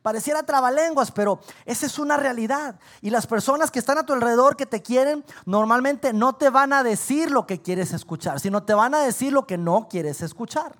Pareciera 0.00 0.42
trabalenguas, 0.42 1.10
pero 1.10 1.38
esa 1.66 1.84
es 1.84 1.98
una 1.98 2.16
realidad. 2.16 2.80
Y 3.02 3.10
las 3.10 3.26
personas 3.26 3.70
que 3.70 3.78
están 3.78 3.98
a 3.98 4.06
tu 4.06 4.14
alrededor, 4.14 4.56
que 4.56 4.64
te 4.64 4.80
quieren, 4.80 5.22
normalmente 5.44 6.14
no 6.14 6.32
te 6.32 6.48
van 6.48 6.72
a 6.72 6.82
decir 6.82 7.30
lo 7.30 7.46
que 7.46 7.60
quieres 7.60 7.92
escuchar, 7.92 8.40
sino 8.40 8.62
te 8.62 8.72
van 8.72 8.94
a 8.94 9.00
decir 9.00 9.34
lo 9.34 9.46
que 9.46 9.58
no 9.58 9.86
quieres 9.90 10.22
escuchar. 10.22 10.76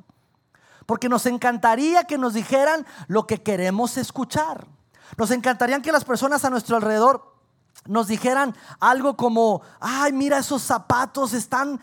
Porque 0.87 1.11
nos 1.11 1.27
encantaría 1.27 2.05
que 2.05 2.17
nos 2.17 2.33
dijeran 2.33 2.87
lo 3.07 3.27
que 3.27 3.43
queremos 3.43 3.99
escuchar. 3.99 4.67
Nos 5.19 5.31
encantaría 5.31 5.83
que 5.83 5.93
las 5.93 6.07
personas 6.07 6.43
a 6.43 6.49
nuestro 6.49 6.77
alrededor 6.77 7.35
nos 7.87 8.09
dijeran 8.09 8.57
algo 8.81 9.15
como, 9.15 9.61
ay, 9.79 10.15
mira 10.15 10.39
esos 10.39 10.63
zapatos, 10.63 11.35
están 11.35 11.81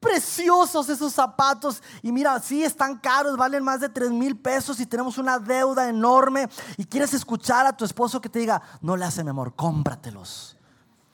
preciosos 0.00 0.88
esos 0.88 1.12
zapatos. 1.12 1.82
Y 2.02 2.10
mira, 2.10 2.40
sí, 2.40 2.64
están 2.64 2.98
caros, 2.98 3.36
valen 3.36 3.62
más 3.62 3.80
de 3.80 3.88
3 3.88 4.10
mil 4.10 4.36
pesos 4.36 4.80
y 4.80 4.86
tenemos 4.86 5.18
una 5.18 5.38
deuda 5.38 5.88
enorme. 5.88 6.48
Y 6.76 6.84
quieres 6.84 7.14
escuchar 7.14 7.66
a 7.66 7.76
tu 7.76 7.84
esposo 7.84 8.20
que 8.20 8.28
te 8.28 8.40
diga, 8.40 8.60
no 8.80 8.96
le 8.96 9.04
hace 9.04 9.22
mi 9.22 9.30
amor, 9.30 9.54
cómpratelos. 9.54 10.56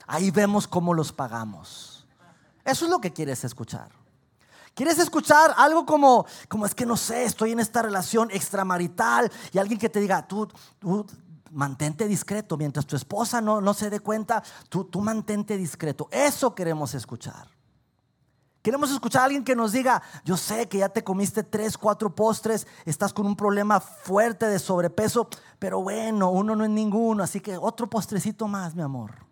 Ahí 0.07 0.31
vemos 0.31 0.66
cómo 0.69 0.95
los 0.95 1.12
pagamos. 1.12 2.07
Eso 2.64 2.85
es 2.85 2.90
lo 2.90 3.00
que 3.00 3.12
quieres 3.12 3.45
escuchar. 3.45 3.90
¿Quieres 4.75 4.99
escuchar 4.99 5.55
algo 5.57 5.87
como, 5.87 6.26
como 6.49 6.66
es 6.66 6.75
que 6.75 6.85
no 6.85 6.97
sé, 6.97 7.25
estoy 7.25 7.52
en 7.52 7.61
esta 7.61 7.81
relación 7.81 8.31
extramarital 8.31 9.33
y 9.52 9.59
alguien 9.59 9.78
que 9.78 9.88
te 9.88 10.00
diga, 10.00 10.26
tú, 10.26 10.47
tú 10.78 11.07
mantente 11.50 12.07
discreto, 12.07 12.59
mientras 12.59 12.87
tu 12.87 12.95
esposa 12.95 13.40
no, 13.40 13.62
no 13.62 13.73
se 13.73 13.88
dé 13.88 14.00
cuenta, 14.00 14.43
tú, 14.69 14.85
tú 14.85 15.00
mantente 15.00 15.57
discreto. 15.57 16.09
Eso 16.11 16.55
queremos 16.55 16.95
escuchar. 16.95 17.55
Queremos 18.66 18.90
escuchar 18.90 19.23
a 19.23 19.25
alguien 19.26 19.44
que 19.44 19.54
nos 19.54 19.70
diga, 19.70 20.02
yo 20.25 20.37
sé 20.37 20.68
que 20.68 20.78
ya 20.78 20.88
te 20.88 21.04
comiste 21.04 21.44
tres, 21.44 21.78
cuatro 21.78 22.12
postres, 22.12 22.66
estás 22.85 23.12
con 23.12 23.25
un 23.25 23.37
problema 23.37 23.78
fuerte 23.78 24.49
de 24.49 24.58
sobrepeso, 24.58 25.28
pero 25.61 25.82
bueno, 25.82 26.32
uno 26.32 26.56
no 26.56 26.64
es 26.64 26.70
ninguno, 26.70 27.23
así 27.23 27.38
que 27.38 27.56
otro 27.56 27.88
postrecito 27.88 28.49
más, 28.49 28.75
mi 28.75 28.82
amor. 28.82 29.25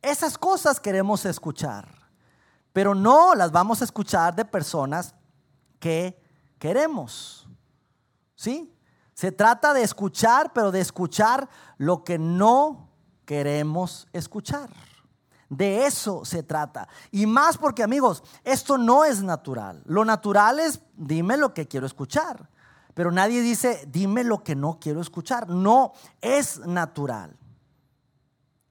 Esas 0.00 0.38
cosas 0.38 0.78
queremos 0.78 1.24
escuchar, 1.24 1.88
pero 2.72 2.94
no 2.94 3.34
las 3.34 3.50
vamos 3.50 3.80
a 3.80 3.84
escuchar 3.84 4.36
de 4.36 4.44
personas 4.44 5.12
que 5.80 6.16
queremos. 6.60 7.48
¿Sí? 8.36 8.72
Se 9.14 9.32
trata 9.32 9.74
de 9.74 9.82
escuchar, 9.82 10.52
pero 10.52 10.70
de 10.70 10.80
escuchar 10.80 11.48
lo 11.76 12.04
que 12.04 12.20
no 12.20 12.88
queremos 13.24 14.06
escuchar. 14.12 14.70
De 15.48 15.86
eso 15.86 16.24
se 16.24 16.42
trata. 16.42 16.88
Y 17.10 17.26
más 17.26 17.56
porque 17.56 17.82
amigos, 17.82 18.22
esto 18.42 18.78
no 18.78 19.04
es 19.04 19.22
natural. 19.22 19.82
Lo 19.84 20.04
natural 20.04 20.58
es, 20.58 20.80
dime 20.96 21.36
lo 21.36 21.54
que 21.54 21.68
quiero 21.68 21.86
escuchar. 21.86 22.48
Pero 22.94 23.12
nadie 23.12 23.42
dice, 23.42 23.86
dime 23.88 24.24
lo 24.24 24.42
que 24.42 24.56
no 24.56 24.78
quiero 24.80 25.00
escuchar. 25.00 25.48
No 25.48 25.92
es 26.20 26.58
natural. 26.60 27.36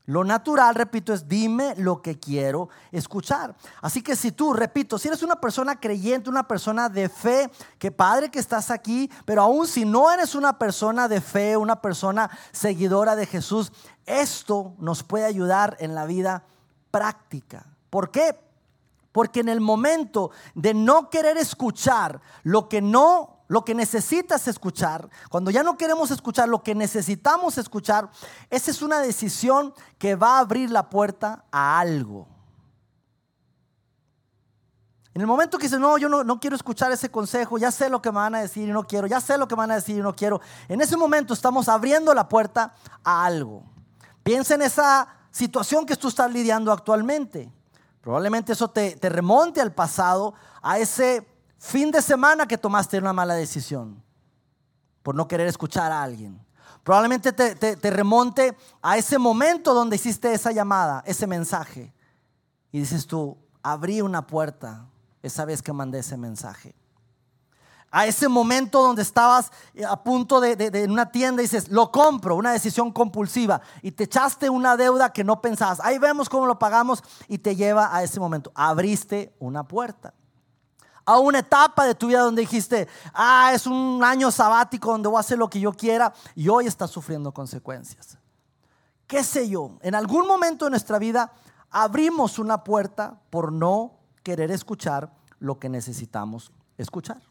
Lo 0.07 0.23
natural, 0.23 0.75
repito, 0.75 1.13
es 1.13 1.27
dime 1.27 1.73
lo 1.77 2.01
que 2.01 2.19
quiero 2.19 2.69
escuchar. 2.91 3.55
Así 3.81 4.03
que 4.03 4.15
si 4.15 4.31
tú, 4.31 4.53
repito, 4.53 4.99
si 4.99 5.07
eres 5.07 5.23
una 5.23 5.41
persona 5.41 5.79
creyente, 5.79 6.29
una 6.29 6.47
persona 6.47 6.89
de 6.89 7.09
fe, 7.09 7.49
que 7.79 7.91
padre 7.91 8.29
que 8.29 8.37
estás 8.37 8.69
aquí, 8.69 9.09
pero 9.25 9.41
aún 9.41 9.65
si 9.65 9.83
no 9.83 10.11
eres 10.11 10.35
una 10.35 10.59
persona 10.59 11.07
de 11.07 11.21
fe, 11.21 11.57
una 11.57 11.81
persona 11.81 12.29
seguidora 12.51 13.15
de 13.15 13.25
Jesús, 13.25 13.71
esto 14.05 14.75
nos 14.77 15.01
puede 15.03 15.25
ayudar 15.25 15.75
en 15.79 15.95
la 15.95 16.05
vida 16.05 16.43
práctica. 16.95 17.65
¿Por 17.89 18.09
qué? 18.09 18.39
Porque 19.11 19.41
en 19.41 19.49
el 19.49 19.59
momento 19.59 20.31
de 20.53 20.73
no 20.73 21.09
querer 21.09 21.37
escuchar 21.37 22.21
lo 22.43 22.69
que 22.69 22.81
no, 22.81 23.43
lo 23.49 23.65
que 23.65 23.75
necesitas 23.75 24.47
escuchar, 24.47 25.09
cuando 25.29 25.51
ya 25.51 25.61
no 25.61 25.77
queremos 25.77 26.09
escuchar 26.11 26.47
lo 26.47 26.63
que 26.63 26.73
necesitamos 26.73 27.57
escuchar, 27.57 28.09
esa 28.49 28.71
es 28.71 28.81
una 28.81 29.01
decisión 29.01 29.73
que 29.97 30.15
va 30.15 30.37
a 30.37 30.39
abrir 30.39 30.71
la 30.71 30.89
puerta 30.89 31.43
a 31.51 31.79
algo. 31.79 32.29
En 35.13 35.19
el 35.19 35.27
momento 35.27 35.57
que 35.57 35.63
dices, 35.63 35.79
no, 35.79 35.97
yo 35.97 36.07
no, 36.07 36.23
no, 36.23 36.39
quiero 36.39 36.55
escuchar 36.55 36.93
ese 36.93 37.11
consejo, 37.11 37.57
ya 37.57 37.71
sé 37.71 37.89
lo 37.89 38.01
que 38.01 38.09
me 38.09 38.19
van 38.19 38.35
a 38.35 38.41
decir 38.41 38.69
y 38.69 38.71
no 38.71 38.87
quiero, 38.87 39.05
ya 39.05 39.19
sé 39.19 39.37
lo 39.37 39.49
que 39.49 39.55
me 39.55 39.63
van 39.63 39.71
a 39.71 39.75
decir 39.75 39.97
y 39.97 40.01
no 40.01 40.15
quiero, 40.15 40.39
en 40.69 40.79
ese 40.79 40.95
momento 40.95 41.33
estamos 41.33 41.67
abriendo 41.67 42.13
la 42.13 42.29
puerta 42.29 42.73
a 43.03 43.25
algo. 43.25 43.63
Piensa 44.23 44.55
en 44.55 44.61
esa 44.61 45.09
situación 45.35 45.85
que 45.85 45.97
tú 45.97 46.07
estás 46.07 46.31
lidiando 46.31 46.71
actualmente. 46.71 47.51
Probablemente 47.99 48.53
eso 48.53 48.69
te, 48.69 48.97
remonte 49.01 49.59
al 49.59 49.73
pasado, 49.73 50.33
a 50.61 50.79
ese 50.79 51.27
fin 51.57 51.91
de 51.91 52.01
semana 52.01 52.47
que 52.47 52.57
tomaste 52.57 52.97
una 52.97 53.11
mala 53.11 53.33
decisión 53.33 54.01
por 55.03 55.13
no 55.13 55.27
querer 55.27 55.47
escuchar 55.47 55.91
a 55.91 56.01
alguien. 56.01 56.39
Probablemente 56.83 57.33
te, 57.33 57.55
te, 57.55 57.89
remonte 57.89 58.55
a 58.81 58.97
ese 58.97 59.17
momento 59.17 59.73
donde 59.73 59.97
hiciste 59.97 60.31
esa 60.31 60.51
llamada, 60.51 61.03
ese 61.05 61.27
mensaje. 61.27 61.93
Y 62.71 62.79
dices 62.79 63.05
tú, 63.05 63.37
abrí 63.61 64.01
una 64.01 64.25
puerta 64.25 64.85
esa 65.21 65.43
vez 65.43 65.61
que 65.61 65.73
mandé 65.73 65.99
ese 65.99 66.15
mensaje 66.15 66.75
a 67.95 68.05
ese 68.05 68.27
momento 68.27 68.81
donde 68.81 69.03
estabas 69.03 69.53
eh, 69.73 69.85
a 69.85 69.95
punto 70.03 70.41
de, 70.41 70.57
de, 70.57 70.83
una 70.83 71.09
tienda 71.09 71.41
y 71.41 71.45
dices, 71.45 71.69
lo 71.69 71.93
compro, 71.93 72.35
una 72.35 72.51
decisión 72.51 72.91
compulsiva, 72.91 73.61
y 73.81 73.91
te 73.91 74.03
echaste 74.03 74.49
una 74.49 74.75
deuda 74.75 75.13
que 75.13 75.23
no 75.23 75.39
pensabas. 75.39 75.79
Ahí 75.79 75.97
vemos 75.97 76.27
cómo 76.27 76.45
lo 76.45 76.59
pagamos 76.59 77.01
y 77.29 77.37
te 77.37 77.55
lleva 77.55 77.95
a 77.95 78.03
ese 78.03 78.19
momento. 78.19 78.51
Abriste 78.53 79.33
una 79.39 79.65
puerta. 79.65 80.13
A 81.05 81.19
una 81.19 81.39
etapa 81.39 81.85
de 81.85 81.95
tu 81.95 82.07
vida 82.07 82.19
donde 82.19 82.41
dijiste, 82.41 82.89
ah, 83.13 83.51
es 83.53 83.65
un 83.65 84.03
año 84.03 84.29
sabático 84.29 84.91
donde 84.91 85.07
voy 85.07 85.15
a 85.15 85.21
hacer 85.21 85.37
lo 85.37 85.49
que 85.49 85.61
yo 85.61 85.71
quiera 85.71 86.13
y 86.35 86.49
hoy 86.49 86.67
estás 86.67 86.91
sufriendo 86.91 87.33
consecuencias. 87.33 88.17
¿Qué 89.07 89.23
sé 89.23 89.47
yo? 89.47 89.77
En 89.81 89.95
algún 89.95 90.27
momento 90.27 90.65
de 90.65 90.71
nuestra 90.71 90.99
vida 90.99 91.31
abrimos 91.71 92.39
una 92.39 92.61
puerta 92.61 93.21
por 93.29 93.53
no 93.53 93.93
querer 94.21 94.51
escuchar 94.51 95.13
lo 95.39 95.59
que 95.59 95.69
necesitamos 95.69 96.51
escuchar. 96.77 97.21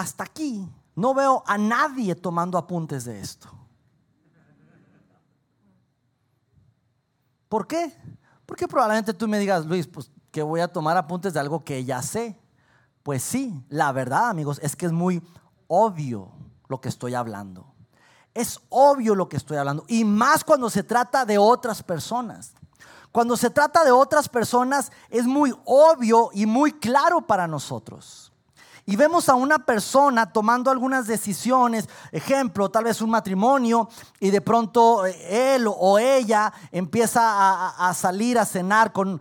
Hasta 0.00 0.24
aquí 0.24 0.66
no 0.96 1.12
veo 1.12 1.42
a 1.46 1.58
nadie 1.58 2.14
tomando 2.14 2.56
apuntes 2.56 3.04
de 3.04 3.20
esto. 3.20 3.48
¿Por 7.48 7.66
qué? 7.66 7.92
Porque 8.46 8.66
probablemente 8.66 9.12
tú 9.12 9.28
me 9.28 9.38
digas, 9.38 9.66
Luis, 9.66 9.86
pues 9.86 10.10
que 10.30 10.42
voy 10.42 10.60
a 10.60 10.68
tomar 10.68 10.96
apuntes 10.96 11.34
de 11.34 11.40
algo 11.40 11.64
que 11.64 11.84
ya 11.84 12.00
sé. 12.00 12.38
Pues 13.02 13.22
sí, 13.22 13.62
la 13.68 13.92
verdad, 13.92 14.30
amigos, 14.30 14.58
es 14.62 14.74
que 14.74 14.86
es 14.86 14.92
muy 14.92 15.22
obvio 15.66 16.32
lo 16.68 16.80
que 16.80 16.88
estoy 16.88 17.14
hablando. 17.14 17.74
Es 18.32 18.60
obvio 18.68 19.14
lo 19.14 19.28
que 19.28 19.36
estoy 19.36 19.58
hablando. 19.58 19.84
Y 19.88 20.04
más 20.04 20.44
cuando 20.44 20.70
se 20.70 20.82
trata 20.82 21.26
de 21.26 21.36
otras 21.36 21.82
personas. 21.82 22.52
Cuando 23.12 23.36
se 23.36 23.50
trata 23.50 23.84
de 23.84 23.90
otras 23.90 24.28
personas 24.28 24.92
es 25.10 25.26
muy 25.26 25.54
obvio 25.64 26.30
y 26.32 26.46
muy 26.46 26.72
claro 26.72 27.26
para 27.26 27.48
nosotros 27.48 28.29
y 28.90 28.96
vemos 28.96 29.28
a 29.28 29.36
una 29.36 29.60
persona 29.60 30.32
tomando 30.32 30.68
algunas 30.68 31.06
decisiones, 31.06 31.88
ejemplo, 32.10 32.72
tal 32.72 32.82
vez 32.82 33.00
un 33.00 33.10
matrimonio, 33.10 33.88
y 34.18 34.30
de 34.30 34.40
pronto 34.40 35.06
eh, 35.06 35.54
él 35.54 35.68
o 35.68 36.00
ella 36.00 36.52
empieza 36.72 37.68
a, 37.68 37.94
salir 37.94 38.36
a 38.36 38.44
cenar 38.44 38.92
con, 38.92 39.20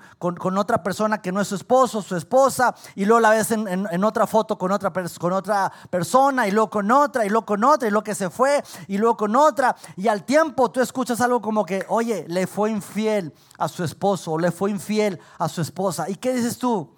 otra 0.57 0.81
persona 0.81 1.21
que 1.21 1.31
no 1.31 1.39
es 1.39 1.49
su 1.49 1.53
esposo, 1.53 2.01
su 2.01 2.15
esposa, 2.15 2.73
y 2.95 3.05
luego 3.05 3.19
la 3.19 3.29
ves 3.29 3.51
en, 3.51 4.03
otra 4.03 4.25
foto 4.25 4.57
con 4.57 4.71
otra, 4.71 4.91
con 5.19 5.33
otra 5.33 5.71
persona, 5.91 6.47
y 6.47 6.51
luego 6.51 6.71
con 6.71 6.89
otra, 6.89 7.23
y 7.27 7.29
luego 7.29 7.45
con 7.45 7.63
otra, 7.63 7.87
y 7.87 7.91
luego 7.91 8.03
que 8.03 8.15
se 8.15 8.31
fue, 8.31 8.63
y 8.87 8.97
luego 8.97 9.17
con 9.17 9.35
otra, 9.35 9.75
y 9.95 10.07
al 10.07 10.23
tiempo 10.23 10.71
tú 10.71 10.81
escuchas 10.81 11.21
algo 11.21 11.43
como 11.43 11.63
que, 11.63 11.85
oye, 11.89 12.25
le 12.27 12.47
fue 12.47 12.71
infiel 12.71 13.31
a 13.59 13.67
su 13.67 13.83
esposo, 13.83 14.31
o 14.31 14.39
le 14.39 14.49
fue 14.49 14.71
infiel 14.71 15.19
a 15.37 15.47
su 15.47 15.61
esposa, 15.61 16.09
¿y 16.09 16.15
qué 16.15 16.33
dices 16.33 16.57
tú? 16.57 16.91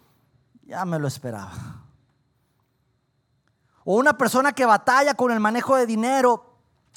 Ya 0.63 0.85
me 0.85 0.97
lo 0.97 1.09
esperaba. 1.09 1.80
O 3.83 3.95
una 3.95 4.17
persona 4.17 4.51
que 4.51 4.65
batalla 4.65 5.13
con 5.13 5.31
el 5.31 5.39
manejo 5.39 5.75
de 5.75 5.85
dinero 5.85 6.51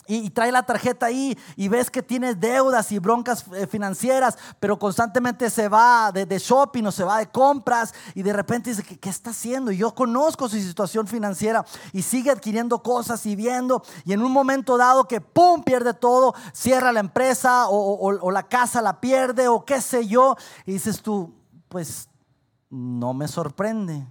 y, 0.07 0.29
trae 0.31 0.53
la 0.53 0.63
tarjeta 0.63 1.07
ahí 1.07 1.39
y 1.57 1.69
ves 1.69 1.91
que 1.91 2.03
tiene 2.03 2.35
deudas 2.35 2.93
y 2.93 2.99
broncas 2.99 3.47
eh, 3.55 3.67
financieras, 3.67 4.37
pero 4.61 4.79
constantemente 4.79 5.49
se 5.49 5.69
va 5.69 6.13
de, 6.13 6.39
shopping 6.39 6.85
o 6.85 6.93
se 6.93 7.05
va 7.05 7.19
de 7.19 7.29
compras 7.29 7.95
y 8.15 8.23
de 8.23 8.33
repente 8.33 8.71
dice, 8.71 8.83
¿qué, 8.83 8.99
¿qué, 8.99 9.09
está 9.09 9.31
haciendo? 9.31 9.71
Yo 9.73 9.95
conozco 9.95 10.49
su 10.49 10.57
situación 10.57 11.07
financiera 11.07 11.65
y 11.93 12.03
sigue 12.03 12.31
adquiriendo 12.31 12.83
cosas 12.83 13.25
y 13.25 13.35
viendo 13.35 13.83
y 14.05 14.13
en 14.13 14.23
un 14.23 14.33
momento 14.33 14.77
dado 14.77 15.09
que 15.09 15.23
¡pum! 15.23 15.63
pierde 15.63 15.95
todo, 15.95 16.35
cierra 16.53 16.93
la 16.93 17.01
empresa 17.01 17.69
o 17.69 18.31
la 18.31 18.43
casa 18.43 18.83
la 18.83 19.01
pierde 19.01 19.49
o 19.49 19.65
qué 19.65 19.81
sé 19.81 20.07
yo 20.07 20.37
y 20.67 20.73
dices 20.73 21.01
tú, 21.01 21.33
pues 21.69 22.09
no 22.69 23.15
me 23.15 23.29
sorprende. 23.29 24.07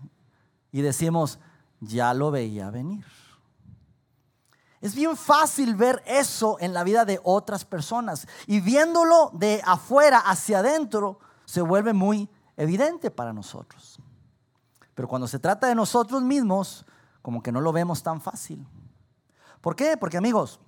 Y 0.72 0.82
decimos, 0.82 1.40
ya 1.86 2.14
lo 2.14 2.32
veía 2.32 2.70
venir. 2.70 3.06
Es 4.82 4.96
bien 4.96 5.16
fácil 5.16 5.76
ver 5.76 6.04
eso 6.06 6.58
en 6.60 6.74
la 6.74 6.84
vida 6.84 7.06
de 7.06 7.20
otras 7.24 7.64
personas 7.64 8.28
y 8.48 8.60
viéndolo 8.60 9.32
de 9.34 9.62
afuera 9.66 10.20
hacia 10.20 10.60
adentro 10.60 11.20
se 11.46 11.62
vuelve 11.62 11.94
muy 11.94 12.30
evidente 12.58 13.10
para 13.10 13.32
nosotros. 13.32 13.98
Pero 14.94 15.08
cuando 15.08 15.28
se 15.28 15.40
trata 15.40 15.68
de 15.68 15.76
nosotros 15.76 16.22
mismos, 16.22 16.86
como 17.22 17.42
que 17.42 17.52
no 17.52 17.62
lo 17.62 17.72
vemos 17.72 18.04
tan 18.04 18.20
fácil. 18.20 18.68
¿Por 19.62 19.76
qué? 19.76 19.96
Porque 19.96 20.18
amigos, 20.18 20.60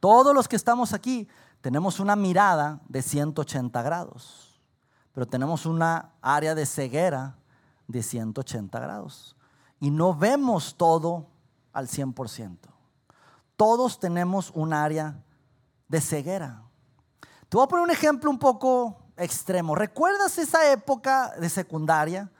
todos 0.00 0.34
los 0.34 0.48
que 0.48 0.56
estamos 0.56 0.92
aquí 0.92 1.28
tenemos 1.60 2.00
una 2.00 2.16
mirada 2.16 2.80
de 2.88 3.02
180 3.02 3.80
grados, 3.82 4.60
pero 5.12 5.26
tenemos 5.26 5.64
una 5.64 6.12
área 6.20 6.56
de 6.56 6.66
ceguera 6.66 7.38
de 7.86 8.02
180 8.02 8.80
grados 8.80 9.36
y 9.80 9.90
no 9.90 10.14
vemos 10.14 10.76
todo 10.76 11.26
al 11.72 11.88
100%. 11.88 12.56
Todos 13.56 13.98
tenemos 13.98 14.50
un 14.54 14.72
área 14.72 15.22
de 15.88 16.00
ceguera. 16.00 16.62
Te 17.48 17.56
voy 17.56 17.64
a 17.64 17.68
poner 17.68 17.84
un 17.84 17.90
ejemplo 17.90 18.30
un 18.30 18.38
poco 18.38 18.96
extremo. 19.16 19.74
¿Recuerdas 19.74 20.38
esa 20.38 20.70
época 20.70 21.32
de 21.38 21.48
secundaria? 21.48 22.30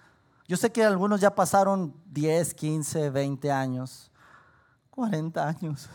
Yo 0.47 0.57
sé 0.57 0.71
que 0.71 0.85
algunos 0.85 1.21
ya 1.21 1.35
pasaron 1.35 1.95
10, 2.07 2.55
15, 2.55 3.11
20 3.11 3.51
años, 3.51 4.11
40 4.91 5.47
años. 5.47 5.89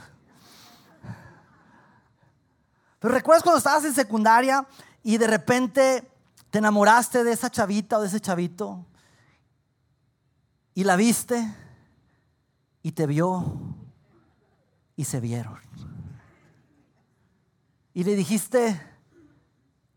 Pero 2.99 3.13
recuerdas 3.13 3.43
cuando 3.43 3.57
estabas 3.57 3.83
en 3.85 3.93
secundaria 3.93 4.65
y 5.01 5.17
de 5.17 5.27
repente 5.27 6.09
te 6.49 6.59
enamoraste 6.59 7.23
de 7.23 7.33
esa 7.33 7.49
chavita 7.49 7.97
o 7.97 8.01
de 8.01 8.07
ese 8.07 8.21
chavito 8.21 8.85
y 10.75 10.83
la 10.83 10.95
viste 10.95 11.55
y 12.81 12.91
te 12.91 13.05
vio 13.07 13.59
y 14.95 15.05
se 15.05 15.19
vieron. 15.19 15.59
Y 17.93 18.03
le 18.03 18.15
dijiste, 18.15 18.81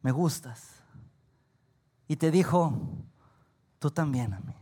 me 0.02 0.12
gustas. 0.12 0.62
Y 2.08 2.16
te 2.16 2.30
dijo, 2.30 2.72
tú 3.78 3.90
también 3.90 4.34
a 4.34 4.40
mí. 4.40 4.54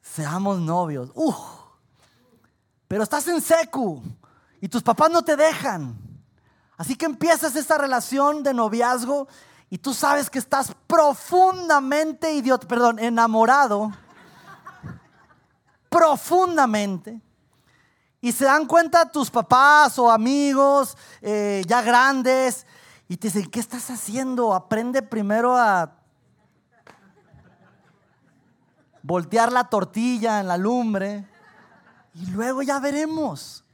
Seamos 0.00 0.60
novios. 0.60 1.12
pero 2.86 3.02
estás 3.02 3.28
en 3.28 3.40
secu 3.40 4.02
y 4.60 4.68
tus 4.68 4.82
papás 4.82 5.10
no 5.10 5.22
te 5.22 5.36
dejan. 5.36 5.96
Así 6.76 6.96
que 6.96 7.06
empiezas 7.06 7.54
esta 7.56 7.76
relación 7.76 8.42
de 8.42 8.54
noviazgo 8.54 9.28
y 9.70 9.78
tú 9.78 9.92
sabes 9.92 10.30
que 10.30 10.38
estás 10.38 10.74
profundamente 10.86 12.32
idiota, 12.32 12.66
perdón, 12.66 12.98
enamorado. 12.98 13.92
profundamente. 15.88 17.20
Y 18.20 18.32
se 18.32 18.44
dan 18.44 18.66
cuenta 18.66 19.10
tus 19.10 19.30
papás 19.30 19.98
o 19.98 20.10
amigos 20.10 20.96
eh, 21.22 21.62
ya 21.66 21.82
grandes 21.82 22.66
y 23.08 23.16
te 23.16 23.28
dicen, 23.28 23.50
¿qué 23.50 23.60
estás 23.60 23.90
haciendo? 23.90 24.52
Aprende 24.54 25.02
primero 25.02 25.56
a 25.56 25.92
voltear 29.02 29.52
la 29.52 29.64
tortilla 29.64 30.40
en 30.40 30.48
la 30.48 30.56
lumbre 30.56 31.26
y 32.14 32.26
luego 32.26 32.62
ya 32.62 32.80
veremos. 32.80 33.64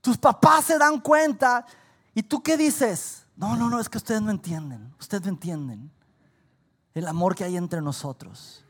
Tus 0.00 0.16
papás 0.16 0.66
se 0.66 0.78
dan 0.78 1.00
cuenta 1.00 1.66
y 2.14 2.22
tú 2.22 2.42
qué 2.42 2.56
dices? 2.56 3.21
No, 3.36 3.56
no, 3.56 3.70
no, 3.70 3.80
es 3.80 3.88
que 3.88 3.98
ustedes 3.98 4.22
no 4.22 4.30
entienden, 4.30 4.94
ustedes 5.00 5.24
no 5.24 5.30
entienden 5.30 5.90
el 6.94 7.06
amor 7.08 7.34
que 7.34 7.44
hay 7.44 7.56
entre 7.56 7.80
nosotros. 7.80 8.64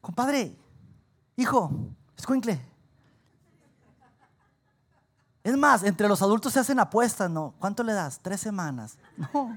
Compadre, 0.00 0.56
hijo, 1.36 1.70
escuincle, 2.16 2.60
es 5.46 5.56
más, 5.56 5.84
entre 5.84 6.08
los 6.08 6.22
adultos 6.22 6.52
se 6.52 6.58
hacen 6.58 6.80
apuestas, 6.80 7.30
¿no? 7.30 7.54
¿Cuánto 7.60 7.84
le 7.84 7.92
das? 7.92 8.18
Tres 8.20 8.40
semanas. 8.40 8.98
No, 9.32 9.56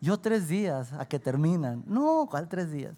yo 0.00 0.18
tres 0.18 0.48
días 0.48 0.92
a 0.92 1.06
que 1.06 1.18
terminan. 1.18 1.84
No, 1.86 2.26
¿cuál 2.28 2.48
tres 2.48 2.70
días? 2.70 2.94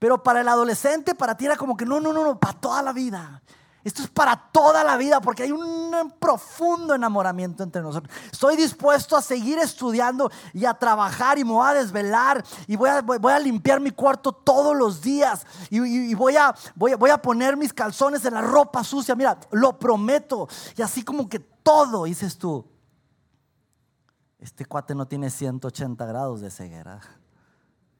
Pero 0.00 0.22
para 0.22 0.40
el 0.40 0.48
adolescente, 0.48 1.14
para 1.14 1.36
ti 1.36 1.46
era 1.46 1.56
como 1.56 1.76
que 1.76 1.86
no, 1.86 2.00
no, 2.00 2.12
no, 2.12 2.24
no, 2.24 2.38
para 2.38 2.58
toda 2.58 2.82
la 2.82 2.92
vida. 2.92 3.40
Esto 3.84 4.02
es 4.02 4.08
para 4.08 4.36
toda 4.36 4.82
la 4.82 4.96
vida 4.96 5.20
porque 5.20 5.44
hay 5.44 5.52
un 5.52 6.12
profundo 6.18 6.94
enamoramiento 6.94 7.62
entre 7.62 7.80
nosotros. 7.80 8.12
Estoy 8.30 8.56
dispuesto 8.56 9.16
a 9.16 9.22
seguir 9.22 9.58
estudiando 9.58 10.30
y 10.52 10.64
a 10.64 10.74
trabajar 10.74 11.38
y 11.38 11.44
me 11.44 11.52
voy 11.52 11.68
a 11.68 11.74
desvelar 11.74 12.44
y 12.66 12.76
voy 12.76 12.90
a, 12.90 13.38
limpiar 13.38 13.80
mi 13.80 13.92
cuarto 13.92 14.32
todos 14.32 14.76
los 14.76 15.00
días 15.00 15.46
y, 15.70 16.14
voy 16.14 16.36
a 16.36 17.22
poner 17.22 17.56
mis 17.56 17.72
calzones 17.72 18.24
en 18.24 18.34
la 18.34 18.40
ropa 18.40 18.82
sucia. 18.82 19.14
Mira, 19.14 19.38
lo 19.52 19.78
prometo. 19.78 20.48
Y 20.76 20.82
así 20.82 21.02
como 21.02 21.28
que 21.28 21.38
todo, 21.38 22.04
dices 22.04 22.36
tú, 22.36 22.66
este 24.38 24.64
cuate 24.64 24.94
no 24.94 25.06
tiene 25.06 25.30
180 25.30 26.04
grados 26.06 26.40
de 26.40 26.50
ceguera, 26.50 27.00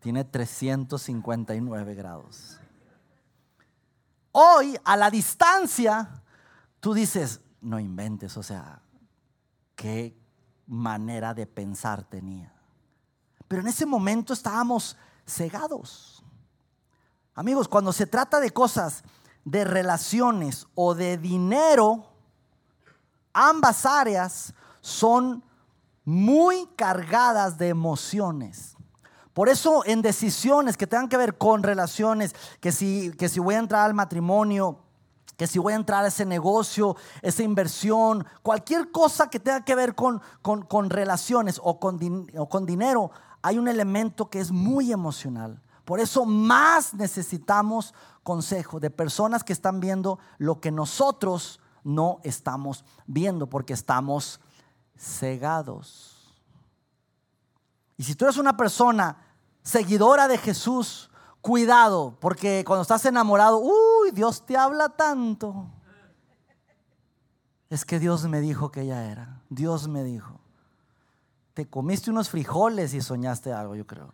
tiene 0.00 0.24
359 0.24 1.94
grados. 1.94 2.58
Hoy, 4.40 4.78
a 4.84 4.96
la 4.96 5.10
distancia, 5.10 6.22
tú 6.78 6.94
dices, 6.94 7.40
no 7.60 7.80
inventes, 7.80 8.36
o 8.36 8.42
sea, 8.44 8.80
qué 9.74 10.16
manera 10.68 11.34
de 11.34 11.44
pensar 11.44 12.04
tenía. 12.04 12.54
Pero 13.48 13.62
en 13.62 13.66
ese 13.66 13.84
momento 13.84 14.32
estábamos 14.32 14.96
cegados. 15.26 16.22
Amigos, 17.34 17.66
cuando 17.66 17.92
se 17.92 18.06
trata 18.06 18.38
de 18.38 18.52
cosas, 18.52 19.02
de 19.44 19.64
relaciones 19.64 20.68
o 20.76 20.94
de 20.94 21.18
dinero, 21.18 22.06
ambas 23.32 23.84
áreas 23.86 24.54
son 24.80 25.42
muy 26.04 26.68
cargadas 26.76 27.58
de 27.58 27.70
emociones. 27.70 28.76
Por 29.38 29.48
eso 29.48 29.84
en 29.86 30.02
decisiones 30.02 30.76
que 30.76 30.88
tengan 30.88 31.08
que 31.08 31.16
ver 31.16 31.38
con 31.38 31.62
relaciones, 31.62 32.34
que 32.58 32.72
si, 32.72 33.12
que 33.12 33.28
si 33.28 33.38
voy 33.38 33.54
a 33.54 33.60
entrar 33.60 33.86
al 33.86 33.94
matrimonio, 33.94 34.80
que 35.36 35.46
si 35.46 35.60
voy 35.60 35.74
a 35.74 35.76
entrar 35.76 36.04
a 36.04 36.08
ese 36.08 36.26
negocio, 36.26 36.96
esa 37.22 37.44
inversión, 37.44 38.26
cualquier 38.42 38.90
cosa 38.90 39.30
que 39.30 39.38
tenga 39.38 39.64
que 39.64 39.76
ver 39.76 39.94
con, 39.94 40.20
con, 40.42 40.90
relaciones 40.90 41.60
o 41.62 41.78
con, 41.78 42.26
o 42.36 42.48
con 42.48 42.66
dinero, 42.66 43.12
hay 43.40 43.58
un 43.58 43.68
elemento 43.68 44.28
que 44.28 44.40
es 44.40 44.50
muy 44.50 44.90
emocional. 44.90 45.62
Por 45.84 46.00
eso 46.00 46.24
más 46.24 46.92
necesitamos 46.94 47.94
consejo 48.24 48.80
de 48.80 48.90
personas 48.90 49.44
que 49.44 49.52
están 49.52 49.78
viendo 49.78 50.18
lo 50.38 50.58
que 50.58 50.72
nosotros 50.72 51.60
no 51.84 52.18
estamos 52.24 52.84
viendo 53.06 53.48
porque 53.48 53.74
estamos 53.74 54.40
cegados. 54.96 56.34
Y 57.96 58.02
si 58.02 58.16
tú 58.16 58.24
eres 58.24 58.36
una 58.36 58.56
persona 58.56 59.27
seguidora 59.62 60.28
de 60.28 60.38
Jesús, 60.38 61.10
cuidado, 61.40 62.16
porque 62.20 62.64
cuando 62.66 62.82
estás 62.82 63.04
enamorado, 63.04 63.58
uy, 63.58 64.10
Dios 64.12 64.44
te 64.44 64.56
habla 64.56 64.88
tanto. 64.90 65.70
Es 67.70 67.84
que 67.84 67.98
Dios 67.98 68.26
me 68.28 68.40
dijo 68.40 68.70
que 68.70 68.82
ella 68.82 69.10
era. 69.10 69.42
Dios 69.50 69.88
me 69.88 70.02
dijo. 70.02 70.40
Te 71.54 71.68
comiste 71.68 72.10
unos 72.10 72.30
frijoles 72.30 72.94
y 72.94 73.00
soñaste 73.00 73.52
algo, 73.52 73.74
yo 73.74 73.86
creo. 73.86 74.12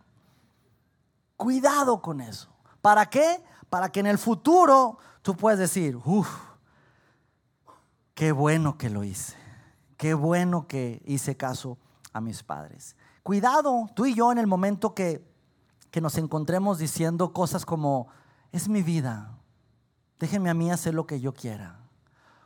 Cuidado 1.37 2.01
con 2.01 2.21
eso. 2.21 2.49
¿Para 2.81 3.05
qué? 3.05 3.43
Para 3.69 3.89
que 3.89 3.99
en 3.99 4.07
el 4.07 4.17
futuro 4.17 4.97
tú 5.21 5.35
puedas 5.35 5.59
decir, 5.59 5.95
uff, 6.03 6.29
qué 8.13 8.31
bueno 8.31 8.77
que 8.77 8.89
lo 8.89 9.03
hice. 9.03 9.35
Qué 9.97 10.13
bueno 10.13 10.67
que 10.67 11.01
hice 11.05 11.37
caso 11.37 11.77
a 12.13 12.21
mis 12.21 12.43
padres. 12.43 12.95
Cuidado, 13.23 13.89
tú 13.95 14.05
y 14.05 14.13
yo 14.13 14.31
en 14.31 14.37
el 14.37 14.47
momento 14.47 14.93
que 14.93 15.34
que 15.95 16.01
nos 16.01 16.17
encontremos 16.17 16.77
diciendo 16.77 17.31
cosas 17.31 17.65
como, 17.65 18.09
es 18.51 18.67
mi 18.67 18.83
vida, 18.83 19.31
déjenme 20.19 20.49
a 20.49 20.53
mí 20.53 20.69
hacer 20.69 20.93
lo 20.93 21.07
que 21.07 21.21
yo 21.21 21.33
quiera. 21.33 21.79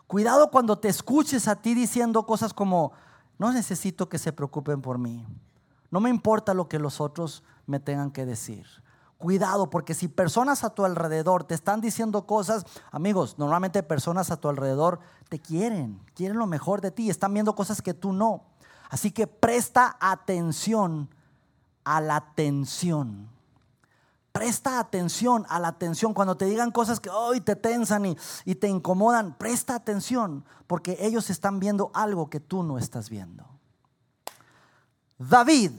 Cuidado 0.06 0.52
cuando 0.52 0.78
te 0.78 0.88
escuches 0.88 1.48
a 1.48 1.56
ti 1.56 1.74
diciendo 1.74 2.28
cosas 2.28 2.54
como, 2.54 2.92
no 3.40 3.52
necesito 3.52 4.08
que 4.08 4.20
se 4.20 4.34
preocupen 4.34 4.84
por 4.84 5.00
mí, 5.00 5.26
no 5.90 6.00
me 6.00 6.12
importa 6.12 6.54
lo 6.54 6.70
que 6.70 6.78
los 6.78 7.02
otros 7.02 7.42
me 7.66 7.80
tengan 7.80 8.12
que 8.12 8.28
decir. 8.28 8.68
Cuidado, 9.18 9.72
porque 9.72 9.96
si 9.96 10.08
personas 10.08 10.64
a 10.64 10.70
tu 10.70 10.86
alrededor 10.86 11.44
te 11.44 11.56
están 11.56 11.82
diciendo 11.82 12.28
cosas, 12.28 12.66
amigos, 12.92 13.40
normalmente 13.40 13.82
personas 13.82 14.30
a 14.30 14.38
tu 14.38 14.48
alrededor 14.48 15.00
te 15.28 15.40
quieren, 15.40 16.00
quieren 16.14 16.38
lo 16.38 16.46
mejor 16.46 16.82
de 16.82 16.92
ti, 16.92 17.10
están 17.10 17.34
viendo 17.34 17.56
cosas 17.56 17.82
que 17.82 17.96
tú 17.96 18.14
no. 18.14 18.44
Así 18.92 19.10
que 19.10 19.26
presta 19.26 19.98
atención 20.00 21.10
a 21.84 22.00
la 22.00 22.18
atención. 22.18 23.39
Presta 24.32 24.80
atención 24.80 25.46
a 25.50 25.60
la 25.60 25.70
atención. 25.70 26.14
Cuando 26.14 26.38
te 26.38 26.46
digan 26.46 26.72
cosas 26.72 27.00
que 27.00 27.10
hoy 27.10 27.42
te 27.42 27.56
tensan 27.56 28.06
y, 28.06 28.18
y 28.46 28.56
te 28.56 28.68
incomodan, 28.68 29.36
presta 29.38 29.76
atención 29.76 30.46
porque 30.68 30.98
ellos 31.00 31.30
están 31.30 31.60
viendo 31.60 31.90
algo 31.96 32.30
que 32.30 32.40
tú 32.40 32.62
no 32.62 32.78
estás 32.78 33.10
viendo. 33.10 33.44
David, 35.18 35.72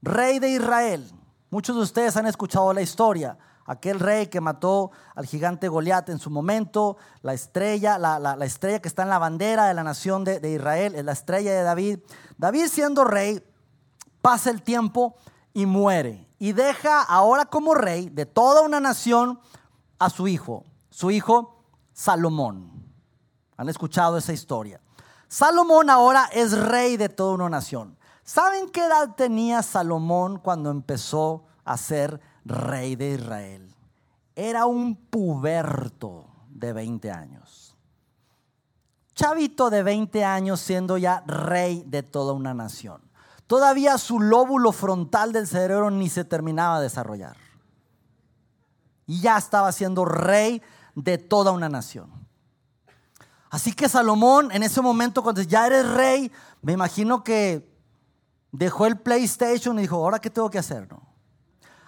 rey 0.00 0.38
de 0.38 0.48
Israel. 0.48 1.10
Muchos 1.50 1.76
de 1.76 1.82
ustedes 1.82 2.16
han 2.16 2.26
escuchado 2.26 2.72
la 2.72 2.80
historia. 2.80 3.38
Aquel 3.66 4.00
rey 4.00 4.26
que 4.26 4.40
mató 4.40 4.90
al 5.14 5.26
gigante 5.26 5.68
Goliat 5.68 6.08
en 6.08 6.18
su 6.18 6.30
momento, 6.30 6.96
la 7.22 7.34
estrella, 7.34 7.98
la, 7.98 8.36
estrella 8.44 8.80
que 8.80 8.88
está 8.88 9.02
en 9.02 9.10
la 9.10 9.18
bandera 9.18 9.66
de 9.66 9.74
la 9.74 9.84
nación 9.84 10.24
de, 10.24 10.40
de 10.40 10.52
Israel, 10.52 10.94
es 10.94 11.04
la 11.04 11.12
estrella 11.12 11.52
de 11.52 11.62
David. 11.62 11.98
David 12.38 12.66
siendo 12.68 13.04
rey, 13.04 13.42
pasa 14.20 14.50
el 14.50 14.62
tiempo 14.62 15.14
y 15.52 15.66
muere 15.66 16.26
y 16.44 16.52
deja 16.52 17.00
ahora 17.00 17.46
como 17.46 17.72
rey 17.72 18.10
de 18.10 18.26
toda 18.26 18.60
una 18.60 18.78
nación 18.78 19.40
a 19.98 20.10
su 20.10 20.28
hijo, 20.28 20.66
su 20.90 21.10
hijo 21.10 21.64
Salomón. 21.94 22.92
¿Han 23.56 23.70
escuchado 23.70 24.18
esa 24.18 24.34
historia? 24.34 24.78
Salomón 25.26 25.88
ahora 25.88 26.28
es 26.34 26.52
rey 26.52 26.98
de 26.98 27.08
toda 27.08 27.32
una 27.32 27.48
nación. 27.48 27.96
¿Saben 28.24 28.68
qué 28.68 28.84
edad 28.84 29.14
tenía 29.14 29.62
Salomón 29.62 30.38
cuando 30.38 30.70
empezó 30.70 31.46
a 31.64 31.78
ser 31.78 32.20
rey 32.44 32.94
de 32.94 33.12
Israel? 33.12 33.74
Era 34.36 34.66
un 34.66 34.96
puberto 34.96 36.26
de 36.50 36.74
20 36.74 37.10
años. 37.10 37.74
Chavito 39.14 39.70
de 39.70 39.82
20 39.82 40.22
años 40.26 40.60
siendo 40.60 40.98
ya 40.98 41.24
rey 41.26 41.84
de 41.86 42.02
toda 42.02 42.34
una 42.34 42.52
nación. 42.52 43.03
Todavía 43.46 43.98
su 43.98 44.20
lóbulo 44.20 44.72
frontal 44.72 45.32
del 45.32 45.46
cerebro 45.46 45.90
ni 45.90 46.08
se 46.08 46.24
terminaba 46.24 46.78
de 46.78 46.84
desarrollar. 46.84 47.36
Y 49.06 49.20
ya 49.20 49.36
estaba 49.36 49.70
siendo 49.72 50.04
rey 50.04 50.62
de 50.94 51.18
toda 51.18 51.52
una 51.52 51.68
nación. 51.68 52.10
Así 53.50 53.72
que 53.72 53.88
Salomón 53.88 54.50
en 54.50 54.62
ese 54.62 54.80
momento 54.80 55.22
cuando 55.22 55.42
ya 55.42 55.66
eres 55.66 55.88
rey, 55.88 56.32
me 56.62 56.72
imagino 56.72 57.22
que 57.22 57.70
dejó 58.50 58.86
el 58.86 58.98
PlayStation 58.98 59.78
y 59.78 59.82
dijo, 59.82 59.96
¿ahora 59.96 60.18
qué 60.18 60.30
tengo 60.30 60.50
que 60.50 60.58
hacer? 60.58 60.90
No? 60.90 61.02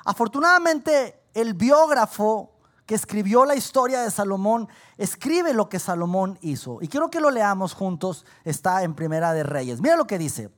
Afortunadamente, 0.04 1.22
el 1.34 1.54
biógrafo 1.54 2.52
que 2.86 2.94
escribió 2.94 3.44
la 3.44 3.56
historia 3.56 4.02
de 4.02 4.10
Salomón 4.10 4.68
escribe 4.96 5.52
lo 5.52 5.68
que 5.68 5.80
Salomón 5.80 6.38
hizo. 6.40 6.78
Y 6.80 6.88
quiero 6.88 7.10
que 7.10 7.20
lo 7.20 7.30
leamos 7.30 7.72
juntos, 7.72 8.24
está 8.44 8.84
en 8.84 8.94
Primera 8.94 9.32
de 9.32 9.42
Reyes. 9.42 9.80
Mira 9.80 9.96
lo 9.96 10.06
que 10.06 10.18
dice. 10.18 10.50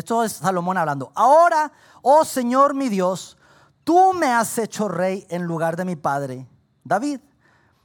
Esto 0.00 0.24
es 0.24 0.32
Salomón 0.32 0.78
hablando. 0.78 1.12
Ahora, 1.14 1.70
oh 2.00 2.24
Señor 2.24 2.72
mi 2.72 2.88
Dios, 2.88 3.36
tú 3.84 4.14
me 4.14 4.28
has 4.32 4.56
hecho 4.56 4.88
rey 4.88 5.26
en 5.28 5.44
lugar 5.44 5.76
de 5.76 5.84
mi 5.84 5.94
padre, 5.94 6.48
David. 6.82 7.20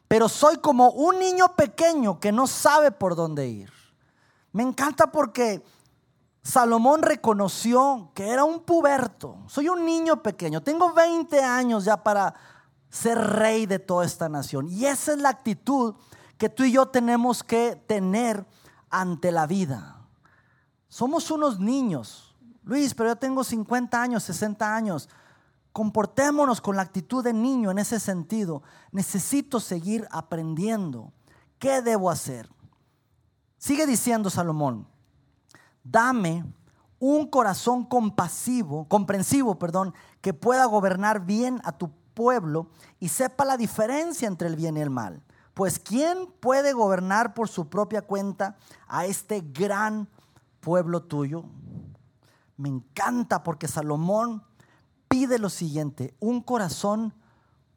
Pero 0.08 0.30
soy 0.30 0.58
como 0.58 0.92
un 0.92 1.20
niño 1.20 1.56
pequeño 1.58 2.22
que 2.22 2.32
no 2.32 2.48
sabe 2.48 2.92
por 2.92 3.16
dónde 3.16 3.48
ir. 3.48 3.70
Me 4.54 4.64
encanta 4.64 5.12
porque 5.12 5.62
Salomón 6.42 7.02
reconoció 7.02 8.12
que 8.14 8.30
era 8.30 8.46
un 8.46 8.62
puberto. 8.62 9.40
Soy 9.48 9.68
un 9.68 9.86
niño 9.86 10.24
pequeño. 10.24 10.62
Tengo 10.62 10.94
20 10.94 11.44
años 11.44 11.84
ya 11.84 12.02
para 12.02 12.34
ser 12.90 13.18
rey 13.18 13.66
de 13.66 13.80
toda 13.80 14.06
esta 14.06 14.30
nación. 14.30 14.70
Y 14.70 14.86
esa 14.86 15.12
es 15.12 15.18
la 15.18 15.30
actitud 15.30 15.96
que 16.38 16.48
tú 16.48 16.64
y 16.64 16.72
yo 16.72 16.86
tenemos 16.86 17.44
que 17.44 17.76
tener 17.88 18.46
ante 18.90 19.34
la 19.34 19.48
vida. 19.48 20.05
Somos 20.96 21.30
unos 21.30 21.60
niños. 21.60 22.34
Luis, 22.64 22.94
pero 22.94 23.10
yo 23.10 23.16
tengo 23.18 23.44
50 23.44 24.02
años, 24.02 24.24
60 24.24 24.74
años. 24.74 25.10
Comportémonos 25.74 26.62
con 26.62 26.78
la 26.78 26.84
actitud 26.84 27.22
de 27.22 27.34
niño 27.34 27.70
en 27.70 27.80
ese 27.80 28.00
sentido. 28.00 28.64
Necesito 28.94 29.60
seguir 29.60 30.08
aprendiendo. 30.10 31.12
¿Qué 31.60 31.82
debo 31.82 32.10
hacer? 32.10 32.50
Sigue 33.58 33.86
diciendo 33.86 34.30
Salomón 34.30 34.88
dame 35.84 36.46
un 36.98 37.28
corazón 37.28 37.84
compasivo, 37.84 38.88
comprensivo, 38.88 39.60
perdón, 39.60 39.94
que 40.22 40.34
pueda 40.34 40.64
gobernar 40.64 41.26
bien 41.26 41.60
a 41.66 41.74
tu 41.74 41.92
pueblo 42.14 42.70
y 43.02 43.10
sepa 43.10 43.44
la 43.44 43.58
diferencia 43.58 44.30
entre 44.30 44.48
el 44.48 44.56
bien 44.56 44.78
y 44.78 44.80
el 44.80 44.92
mal. 44.92 45.22
Pues 45.54 45.78
¿quién 45.78 46.28
puede 46.40 46.72
gobernar 46.72 47.34
por 47.34 47.50
su 47.50 47.68
propia 47.68 48.02
cuenta 48.02 48.56
a 48.88 49.06
este 49.06 49.42
gran 49.42 50.08
pueblo 50.66 51.04
tuyo? 51.04 51.44
Me 52.58 52.70
encanta 52.70 53.44
porque 53.44 53.68
Salomón 53.68 54.44
pide 55.08 55.38
lo 55.38 55.52
siguiente, 55.52 56.16
un 56.20 56.42
corazón 56.42 57.14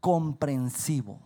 comprensivo. 0.00 1.20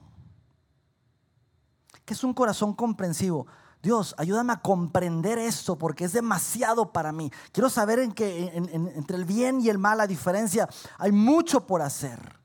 ¿Qué 2.05 2.14
es 2.14 2.25
un 2.25 2.35
corazón 2.35 2.75
comprensivo? 2.75 3.46
Dios, 3.81 4.12
ayúdame 4.18 4.55
a 4.55 4.61
comprender 4.61 5.38
esto 5.38 5.79
porque 5.79 6.05
es 6.05 6.12
demasiado 6.12 6.92
para 6.92 7.12
mí. 7.12 7.31
Quiero 7.53 7.70
saber 7.70 8.01
en 8.01 8.11
que 8.11 8.48
entre 8.57 9.16
el 9.16 9.25
bien 9.25 9.61
y 9.61 9.68
el 9.68 9.79
mal, 9.79 9.98
la 9.98 10.09
diferencia, 10.09 10.68
hay 10.98 11.12
mucho 11.12 11.64
por 11.64 11.81
hacer. 11.81 12.40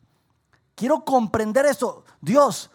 Quiero 0.76 1.04
comprender 1.04 1.66
esto. 1.66 2.04
Dios, 2.22 2.70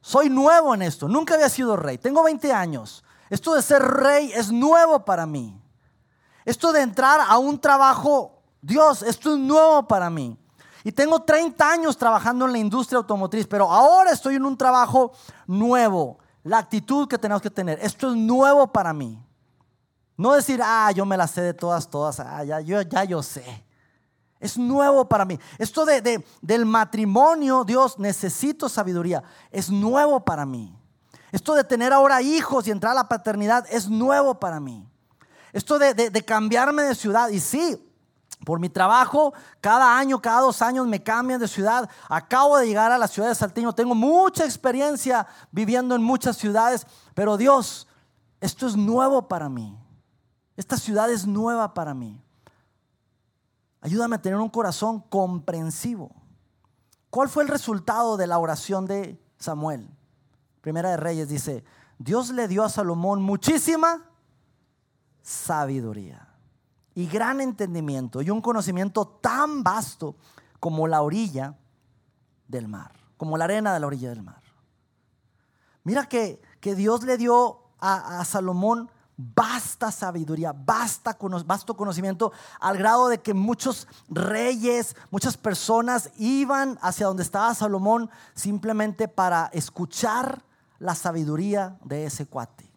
soy 0.00 0.30
nuevo 0.30 0.76
en 0.76 0.82
esto. 0.82 1.08
Nunca 1.08 1.34
había 1.34 1.48
sido 1.48 1.76
rey. 1.76 1.98
Tengo 1.98 2.22
20 2.22 2.52
años. 2.52 3.02
Esto 3.30 3.54
de 3.54 3.62
ser 3.62 3.82
rey 3.82 4.30
es 4.32 4.52
nuevo 4.52 5.04
para 5.04 5.26
mí. 5.26 5.60
Esto 6.48 6.72
de 6.72 6.80
entrar 6.80 7.20
a 7.20 7.36
un 7.36 7.60
trabajo, 7.60 8.40
Dios, 8.62 9.02
esto 9.02 9.34
es 9.34 9.38
nuevo 9.38 9.86
para 9.86 10.08
mí. 10.08 10.34
Y 10.82 10.90
tengo 10.90 11.20
30 11.20 11.70
años 11.70 11.98
trabajando 11.98 12.46
en 12.46 12.52
la 12.52 12.58
industria 12.58 12.96
automotriz, 12.96 13.46
pero 13.46 13.70
ahora 13.70 14.12
estoy 14.12 14.36
en 14.36 14.46
un 14.46 14.56
trabajo 14.56 15.12
nuevo 15.46 16.16
la 16.44 16.56
actitud 16.56 17.06
que 17.06 17.18
tenemos 17.18 17.42
que 17.42 17.50
tener. 17.50 17.78
Esto 17.82 18.08
es 18.08 18.16
nuevo 18.16 18.66
para 18.66 18.94
mí. 18.94 19.22
No 20.16 20.32
decir, 20.32 20.62
ah, 20.64 20.90
yo 20.92 21.04
me 21.04 21.18
la 21.18 21.26
sé 21.26 21.42
de 21.42 21.52
todas, 21.52 21.86
todas, 21.86 22.18
ah, 22.18 22.42
ya 22.44 22.62
yo, 22.62 22.80
ya 22.80 23.04
yo 23.04 23.22
sé. 23.22 23.44
Es 24.40 24.56
nuevo 24.56 25.06
para 25.06 25.26
mí. 25.26 25.38
Esto 25.58 25.84
de, 25.84 26.24
del 26.40 26.64
matrimonio, 26.64 27.62
Dios, 27.62 27.98
necesito 27.98 28.70
sabiduría. 28.70 29.22
Es 29.50 29.68
nuevo 29.68 30.24
para 30.24 30.46
mí. 30.46 30.74
Esto 31.30 31.54
de 31.54 31.64
tener 31.64 31.92
ahora 31.92 32.22
hijos 32.22 32.66
y 32.66 32.70
entrar 32.70 32.92
a 32.92 33.02
la 33.02 33.06
paternidad 33.06 33.66
es 33.68 33.90
nuevo 33.90 34.40
para 34.40 34.60
mí. 34.60 34.88
Esto 35.52 35.78
de, 35.78 35.94
de 35.94 36.24
cambiarme 36.24 36.82
de 36.82 36.94
ciudad, 36.94 37.28
y 37.28 37.40
sí, 37.40 37.88
por 38.44 38.60
mi 38.60 38.68
trabajo, 38.68 39.34
cada 39.60 39.98
año, 39.98 40.22
cada 40.22 40.40
dos 40.40 40.62
años 40.62 40.86
me 40.86 41.02
cambian 41.02 41.40
de 41.40 41.48
ciudad. 41.48 41.88
Acabo 42.08 42.56
de 42.56 42.66
llegar 42.66 42.92
a 42.92 42.98
la 42.98 43.08
ciudad 43.08 43.28
de 43.28 43.34
Saltillo. 43.34 43.72
Tengo 43.72 43.94
mucha 43.94 44.44
experiencia 44.44 45.26
viviendo 45.50 45.94
en 45.94 46.02
muchas 46.02 46.36
ciudades. 46.36 46.86
Pero 47.14 47.36
Dios, 47.36 47.88
esto 48.40 48.66
es 48.66 48.76
nuevo 48.76 49.28
para 49.28 49.48
mí. 49.48 49.76
Esta 50.56 50.76
ciudad 50.76 51.10
es 51.10 51.26
nueva 51.26 51.74
para 51.74 51.94
mí. 51.94 52.22
Ayúdame 53.80 54.16
a 54.16 54.22
tener 54.22 54.38
un 54.38 54.48
corazón 54.48 55.00
comprensivo. 55.00 56.10
¿Cuál 57.10 57.28
fue 57.28 57.42
el 57.42 57.48
resultado 57.48 58.16
de 58.16 58.26
la 58.26 58.38
oración 58.38 58.86
de 58.86 59.20
Samuel? 59.38 59.88
Primera 60.60 60.90
de 60.90 60.96
Reyes 60.96 61.28
dice, 61.28 61.64
Dios 61.98 62.30
le 62.30 62.48
dio 62.48 62.64
a 62.64 62.68
Salomón 62.68 63.22
muchísima 63.22 64.07
sabiduría 65.28 66.26
y 66.94 67.06
gran 67.06 67.42
entendimiento 67.42 68.22
y 68.22 68.30
un 68.30 68.40
conocimiento 68.40 69.06
tan 69.06 69.62
vasto 69.62 70.16
como 70.58 70.88
la 70.88 71.02
orilla 71.02 71.54
del 72.48 72.66
mar, 72.66 72.92
como 73.18 73.36
la 73.36 73.44
arena 73.44 73.74
de 73.74 73.80
la 73.80 73.86
orilla 73.86 74.08
del 74.08 74.22
mar. 74.22 74.40
Mira 75.84 76.06
que, 76.06 76.40
que 76.60 76.74
Dios 76.74 77.04
le 77.04 77.18
dio 77.18 77.60
a, 77.78 78.24
Salomón 78.24 78.90
vasta 79.18 79.92
sabiduría, 79.92 80.52
vasto 80.54 81.76
conocimiento, 81.76 82.32
al 82.58 82.78
grado 82.78 83.08
de 83.08 83.18
que 83.18 83.34
muchos 83.34 83.86
reyes, 84.08 84.96
muchas 85.10 85.36
personas 85.36 86.10
iban 86.16 86.78
hacia 86.80 87.06
donde 87.06 87.22
estaba 87.22 87.54
Salomón 87.54 88.08
simplemente 88.34 89.08
para 89.08 89.50
escuchar 89.52 90.42
la 90.78 90.94
sabiduría 90.94 91.76
de 91.84 92.06
ese 92.06 92.26
cuate. 92.26 92.67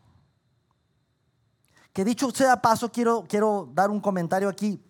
Que 1.94 2.06
dicho 2.06 2.32
sea 2.32 2.62
paso, 2.62 2.92
quiero, 2.92 3.26
quiero 3.28 3.70
dar 3.74 3.90
un 3.90 4.00
comentario 4.00 4.48
aquí. 4.48 4.82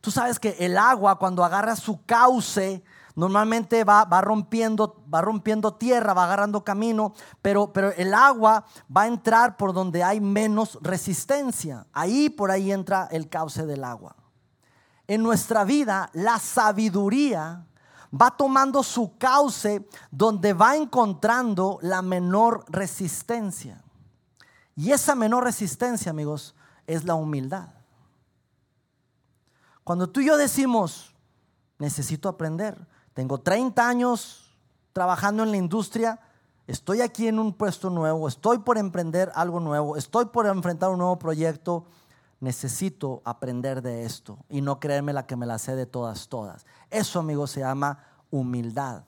Tú 0.00 0.10
sabes 0.10 0.38
que 0.38 0.56
el 0.58 0.76
agua 0.76 1.18
cuando 1.18 1.44
agarra 1.44 1.76
su 1.76 2.04
cauce, 2.04 2.82
normalmente 3.14 3.84
va, 3.84 4.04
va, 4.04 4.20
rompiendo, 4.20 5.02
va 5.12 5.20
rompiendo 5.20 5.74
tierra, 5.74 6.12
va 6.12 6.24
agarrando 6.24 6.64
camino, 6.64 7.14
pero, 7.40 7.72
pero 7.72 7.92
el 7.92 8.12
agua 8.12 8.64
va 8.94 9.02
a 9.02 9.06
entrar 9.06 9.56
por 9.56 9.72
donde 9.72 10.02
hay 10.02 10.20
menos 10.20 10.78
resistencia. 10.82 11.86
Ahí 11.92 12.30
por 12.30 12.50
ahí 12.50 12.72
entra 12.72 13.08
el 13.10 13.28
cauce 13.28 13.64
del 13.64 13.84
agua. 13.84 14.16
En 15.06 15.22
nuestra 15.22 15.64
vida, 15.64 16.10
la 16.14 16.38
sabiduría 16.38 17.64
va 18.20 18.30
tomando 18.36 18.82
su 18.82 19.16
cauce 19.18 19.88
donde 20.10 20.52
va 20.52 20.76
encontrando 20.76 21.78
la 21.82 22.02
menor 22.02 22.64
resistencia. 22.68 23.81
Y 24.76 24.92
esa 24.92 25.14
menor 25.14 25.44
resistencia, 25.44 26.10
amigos, 26.10 26.54
es 26.86 27.04
la 27.04 27.14
humildad. 27.14 27.68
Cuando 29.84 30.08
tú 30.08 30.20
y 30.20 30.26
yo 30.26 30.36
decimos, 30.36 31.14
necesito 31.78 32.28
aprender, 32.28 32.86
tengo 33.14 33.40
30 33.40 33.86
años 33.86 34.56
trabajando 34.92 35.42
en 35.42 35.50
la 35.50 35.56
industria, 35.56 36.20
estoy 36.66 37.00
aquí 37.00 37.26
en 37.26 37.38
un 37.38 37.52
puesto 37.52 37.90
nuevo, 37.90 38.28
estoy 38.28 38.58
por 38.58 38.78
emprender 38.78 39.32
algo 39.34 39.58
nuevo, 39.60 39.96
estoy 39.96 40.26
por 40.26 40.46
enfrentar 40.46 40.90
un 40.90 40.98
nuevo 40.98 41.18
proyecto, 41.18 41.86
necesito 42.40 43.22
aprender 43.24 43.82
de 43.82 44.04
esto 44.04 44.38
y 44.48 44.60
no 44.60 44.80
creerme 44.80 45.12
la 45.12 45.26
que 45.26 45.36
me 45.36 45.46
la 45.46 45.58
sé 45.58 45.76
de 45.76 45.86
todas, 45.86 46.28
todas. 46.28 46.64
Eso, 46.90 47.18
amigos, 47.18 47.50
se 47.50 47.60
llama 47.60 48.04
humildad. 48.30 49.04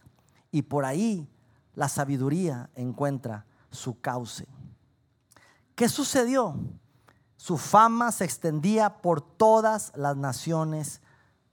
Y 0.50 0.62
por 0.62 0.84
ahí 0.84 1.28
la 1.74 1.88
sabiduría 1.88 2.70
encuentra 2.74 3.44
su 3.70 4.00
cauce. 4.00 4.46
¿Qué 5.74 5.88
sucedió? 5.88 6.56
Su 7.36 7.58
fama 7.58 8.12
se 8.12 8.24
extendía 8.24 8.98
por 9.02 9.20
todas 9.20 9.92
las 9.96 10.16
naciones 10.16 11.00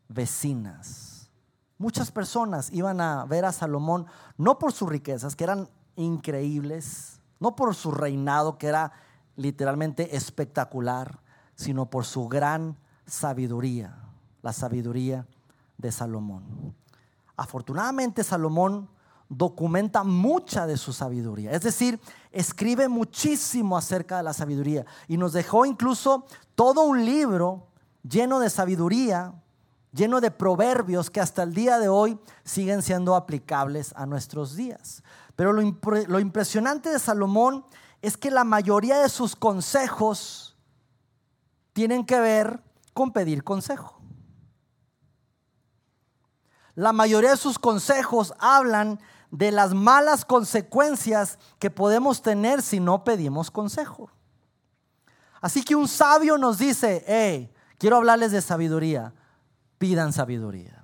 vecinas. 0.08 1.30
Muchas 1.78 2.12
personas 2.12 2.72
iban 2.72 3.02
a 3.02 3.26
ver 3.26 3.46
a 3.46 3.52
Salomón 3.52 4.06
no 4.38 4.60
por 4.60 4.72
sus 4.72 4.88
riquezas, 4.88 5.36
que 5.36 5.44
eran 5.44 5.68
increíbles, 5.96 7.20
no 7.40 7.56
por 7.56 7.74
su 7.74 7.92
reinado, 7.92 8.58
que 8.58 8.68
era 8.68 8.92
literalmente 9.36 10.16
espectacular, 10.16 11.20
sino 11.56 11.90
por 11.90 12.06
su 12.06 12.28
gran 12.28 12.78
sabiduría, 13.08 13.98
la 14.44 14.54
sabiduría 14.54 15.28
de 15.78 15.92
Salomón. 15.92 16.76
Afortunadamente 17.36 18.24
Salomón 18.24 18.88
documenta 19.28 20.04
mucha 20.04 20.68
de 20.68 20.78
su 20.78 20.94
sabiduría, 20.94 21.52
es 21.52 21.62
decir, 21.62 22.00
escribe 22.32 22.88
muchísimo 22.88 23.78
acerca 23.78 24.18
de 24.18 24.24
la 24.24 24.34
sabiduría 24.34 24.86
y 25.08 25.18
nos 25.18 25.34
dejó 25.34 25.66
incluso 25.66 26.26
todo 26.56 26.84
un 26.84 27.06
libro 27.06 27.68
lleno 28.04 28.40
de 28.40 28.50
sabiduría, 28.50 29.34
lleno 29.92 30.22
de 30.22 30.32
proverbios 30.32 31.10
que 31.10 31.20
hasta 31.20 31.44
el 31.44 31.54
día 31.54 31.80
de 31.80 31.90
hoy 31.90 32.20
siguen 32.44 32.82
siendo 32.82 33.16
aplicables 33.16 33.94
a 33.96 34.06
nuestros 34.06 34.56
días. 34.56 35.04
Pero 35.36 35.54
lo, 35.54 36.20
impresionante 36.20 36.90
de 36.90 37.00
Salomón 37.00 37.66
es 38.02 38.18
que 38.18 38.32
la 38.32 38.44
mayoría 38.44 39.00
de 39.00 39.10
sus 39.10 39.36
consejos 39.36 40.56
tienen 41.74 42.06
que 42.06 42.20
ver 42.20 42.64
con 42.94 43.12
pedir 43.12 43.44
consejo. 43.44 43.98
La 46.76 46.94
mayoría 46.94 47.32
de 47.32 47.38
sus 47.38 47.60
consejos 47.60 48.34
hablan 48.40 49.00
de 49.32 49.52
las 49.52 49.74
malas 49.74 50.26
consecuencias 50.26 51.40
que 51.58 51.70
podemos 51.70 52.22
tener 52.22 52.62
si 52.62 52.80
no 52.80 53.04
pedimos 53.04 53.50
consejo. 53.50 54.12
Así 55.40 55.64
que 55.64 55.76
un 55.76 55.88
sabio 55.88 56.38
nos 56.38 56.60
dice, 56.60 57.04
hey, 57.08 57.52
quiero 57.80 57.96
hablarles 57.96 58.32
de 58.32 58.42
sabiduría, 58.42 59.14
pidan 59.78 60.14
sabiduría. 60.14 60.84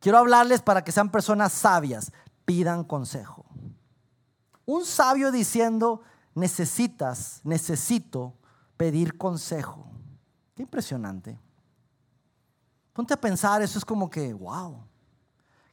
Quiero 0.00 0.18
hablarles 0.18 0.62
para 0.62 0.82
que 0.82 0.92
sean 0.92 1.10
personas 1.10 1.52
sabias, 1.52 2.12
pidan 2.44 2.84
consejo. 2.84 3.44
Un 4.64 4.84
sabio 4.84 5.32
diciendo, 5.32 6.02
necesitas, 6.34 7.40
necesito 7.42 8.34
pedir 8.76 9.18
consejo. 9.18 9.90
Qué 10.54 10.62
impresionante. 10.62 11.38
Ponte 12.92 13.14
a 13.14 13.20
pensar, 13.20 13.60
eso 13.62 13.78
es 13.78 13.84
como 13.84 14.08
que, 14.08 14.32
wow. 14.32 14.82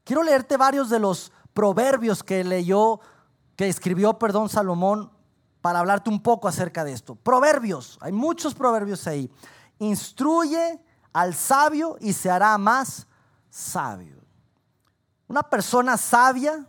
Quiero 0.04 0.24
leerte 0.24 0.58
varios 0.58 0.90
de 0.90 1.00
los 1.00 1.32
proverbios 1.56 2.22
que 2.22 2.44
leyó, 2.44 3.00
que 3.56 3.70
escribió, 3.70 4.20
perdón, 4.20 4.50
Salomón, 4.50 5.10
para 5.62 5.80
hablarte 5.80 6.12
un 6.12 6.22
poco 6.22 6.48
acerca 6.48 6.84
de 6.84 6.92
esto. 6.92 7.16
Proverbios, 7.16 7.98
hay 8.02 8.12
muchos 8.12 8.54
proverbios 8.54 9.08
ahí. 9.08 9.32
Instruye 9.80 10.80
al 11.14 11.34
sabio 11.34 11.98
y 12.02 12.14
se 12.14 12.30
hará 12.30 12.56
más 12.58 13.08
sabio. 13.50 14.18
Una 15.28 15.44
persona 15.44 15.98
sabia 15.98 16.68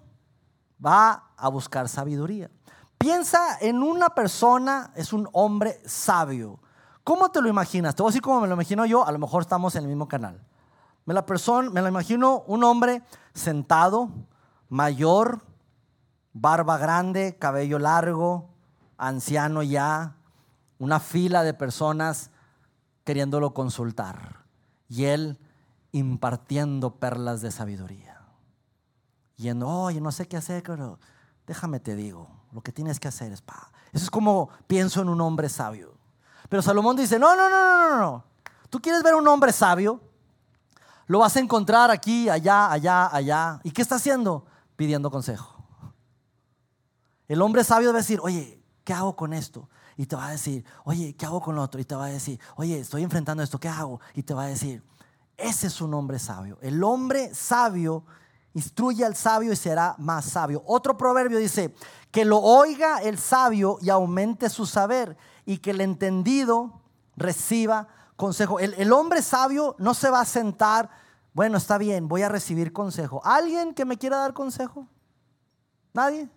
va 0.84 1.30
a 1.36 1.48
buscar 1.48 1.88
sabiduría. 1.88 2.48
Piensa 2.96 3.58
en 3.60 3.82
una 3.82 4.10
persona, 4.10 4.92
es 4.94 5.12
un 5.12 5.28
hombre 5.32 5.80
sabio. 5.84 6.60
¿Cómo 7.02 7.28
te 7.30 7.42
lo 7.42 7.48
imaginas? 7.48 7.94
Te 7.96 8.02
voy 8.02 8.10
a 8.10 8.12
decir 8.12 8.22
cómo 8.22 8.40
me 8.40 8.46
lo 8.46 8.54
imagino 8.54 8.86
yo, 8.86 9.04
a 9.04 9.10
lo 9.10 9.18
mejor 9.18 9.42
estamos 9.42 9.74
en 9.74 9.82
el 9.82 9.88
mismo 9.88 10.06
canal. 10.06 10.40
Me 11.04 11.12
la 11.12 11.26
persona, 11.26 11.70
me 11.70 11.82
lo 11.82 11.88
imagino 11.88 12.44
un 12.46 12.64
hombre 12.64 13.02
sentado, 13.34 14.10
mayor, 14.68 15.42
barba 16.32 16.78
grande, 16.78 17.36
cabello 17.38 17.78
largo, 17.78 18.50
anciano 18.98 19.62
ya, 19.62 20.16
una 20.78 21.00
fila 21.00 21.42
de 21.42 21.54
personas 21.54 22.30
queriéndolo 23.04 23.54
consultar 23.54 24.44
y 24.88 25.04
él 25.04 25.38
impartiendo 25.92 26.96
perlas 26.96 27.40
de 27.40 27.50
sabiduría. 27.50 28.20
Yendo, 29.36 29.68
oye, 29.68 30.00
no 30.00 30.12
sé 30.12 30.28
qué 30.28 30.36
hacer, 30.36 30.62
pero 30.62 30.98
déjame 31.46 31.80
te 31.80 31.94
digo, 31.94 32.28
lo 32.52 32.62
que 32.62 32.72
tienes 32.72 32.98
que 33.00 33.08
hacer 33.08 33.32
es, 33.32 33.42
pa. 33.42 33.70
Eso 33.92 34.04
es 34.04 34.10
como 34.10 34.50
pienso 34.66 35.02
en 35.02 35.08
un 35.08 35.20
hombre 35.20 35.48
sabio. 35.48 35.94
Pero 36.48 36.62
Salomón 36.62 36.96
dice, 36.96 37.18
no, 37.18 37.34
no, 37.36 37.48
no, 37.48 37.88
no, 37.88 37.98
no. 37.98 38.24
Tú 38.70 38.80
quieres 38.80 39.02
ver 39.02 39.14
un 39.14 39.26
hombre 39.28 39.52
sabio, 39.52 40.00
lo 41.06 41.20
vas 41.20 41.36
a 41.36 41.40
encontrar 41.40 41.90
aquí, 41.90 42.28
allá, 42.28 42.70
allá, 42.70 43.14
allá. 43.14 43.60
¿Y 43.62 43.70
qué 43.70 43.82
está 43.82 43.96
haciendo? 43.96 44.44
Pidiendo 44.76 45.10
consejo. 45.10 45.54
El 47.28 47.42
hombre 47.42 47.64
sabio 47.64 47.88
debe 47.88 48.00
decir, 48.00 48.20
oye, 48.22 48.62
¿qué 48.84 48.92
hago 48.92 49.16
con 49.16 49.32
esto? 49.32 49.68
Y 49.96 50.06
te 50.06 50.14
va 50.14 50.28
a 50.28 50.30
decir, 50.30 50.64
oye, 50.84 51.16
¿qué 51.16 51.26
hago 51.26 51.40
con 51.40 51.56
lo 51.56 51.62
otro? 51.62 51.80
Y 51.80 51.84
te 51.84 51.94
va 51.94 52.06
a 52.06 52.10
decir, 52.10 52.38
oye, 52.56 52.80
estoy 52.80 53.02
enfrentando 53.02 53.42
esto, 53.42 53.58
¿qué 53.58 53.68
hago? 53.68 54.00
Y 54.14 54.22
te 54.22 54.34
va 54.34 54.44
a 54.44 54.48
decir, 54.48 54.84
ese 55.36 55.66
es 55.66 55.80
un 55.80 55.94
hombre 55.94 56.18
sabio. 56.18 56.58
El 56.60 56.82
hombre 56.84 57.34
sabio 57.34 58.04
instruye 58.54 59.04
al 59.04 59.16
sabio 59.16 59.52
y 59.52 59.56
será 59.56 59.94
más 59.98 60.26
sabio. 60.26 60.62
Otro 60.66 60.96
proverbio 60.96 61.38
dice, 61.38 61.74
que 62.10 62.24
lo 62.24 62.38
oiga 62.38 63.02
el 63.02 63.18
sabio 63.18 63.76
y 63.82 63.90
aumente 63.90 64.48
su 64.48 64.64
saber 64.64 65.18
y 65.44 65.58
que 65.58 65.72
el 65.72 65.82
entendido 65.82 66.80
reciba 67.16 67.88
consejo. 68.16 68.58
El, 68.58 68.90
hombre 68.92 69.20
sabio 69.20 69.76
no 69.78 69.92
se 69.92 70.08
va 70.08 70.22
a 70.22 70.24
sentar, 70.24 70.88
bueno, 71.36 71.58
está 71.58 71.76
bien, 71.76 72.08
voy 72.08 72.22
a 72.22 72.30
recibir 72.30 72.72
consejo. 72.72 73.20
¿Alguien 73.22 73.74
que 73.74 73.84
me 73.84 73.98
quiera 73.98 74.16
dar 74.16 74.32
consejo? 74.32 74.88
¿Nadie? 75.92 76.30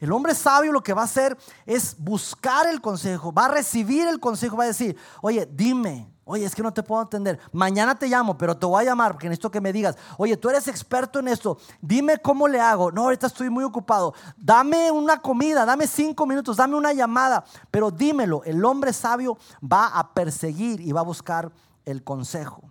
El 0.00 0.10
hombre 0.10 0.34
sabio 0.34 0.72
lo 0.72 0.82
que 0.82 0.92
va 0.92 1.02
a 1.02 1.04
hacer 1.04 1.38
es 1.66 1.94
buscar 1.96 2.66
el 2.66 2.80
consejo, 2.80 3.32
va 3.32 3.44
a 3.44 3.50
recibir 3.52 4.08
el 4.08 4.18
consejo, 4.18 4.56
va 4.56 4.64
a 4.64 4.66
decir, 4.66 4.96
oye, 5.22 5.48
dime, 5.52 6.12
oye, 6.24 6.44
es 6.44 6.52
que 6.52 6.64
no 6.64 6.72
te 6.72 6.82
puedo 6.82 7.00
entender, 7.00 7.38
mañana 7.52 7.96
te 7.96 8.08
llamo, 8.08 8.36
pero 8.36 8.56
te 8.56 8.66
voy 8.66 8.82
a 8.82 8.86
llamar 8.86 9.12
porque 9.12 9.28
necesito 9.28 9.52
que 9.52 9.60
me 9.60 9.72
digas, 9.72 9.96
oye, 10.18 10.36
tú 10.36 10.48
eres 10.48 10.66
experto 10.66 11.20
en 11.20 11.28
esto, 11.28 11.56
dime 11.80 12.18
cómo 12.18 12.48
le 12.48 12.60
hago, 12.60 12.90
no, 12.90 13.04
ahorita 13.04 13.28
estoy 13.28 13.50
muy 13.50 13.62
ocupado, 13.62 14.14
dame 14.36 14.90
una 14.90 15.22
comida, 15.22 15.64
dame 15.64 15.86
cinco 15.86 16.26
minutos, 16.26 16.56
dame 16.56 16.74
una 16.74 16.92
llamada, 16.92 17.44
pero 17.70 17.92
dímelo, 17.92 18.42
el 18.42 18.64
hombre 18.64 18.92
sabio 18.92 19.38
va 19.62 19.86
a 19.86 20.12
perseguir 20.12 20.80
y 20.80 20.90
va 20.90 21.02
a 21.02 21.04
buscar 21.04 21.52
el 21.84 22.02
consejo. 22.02 22.69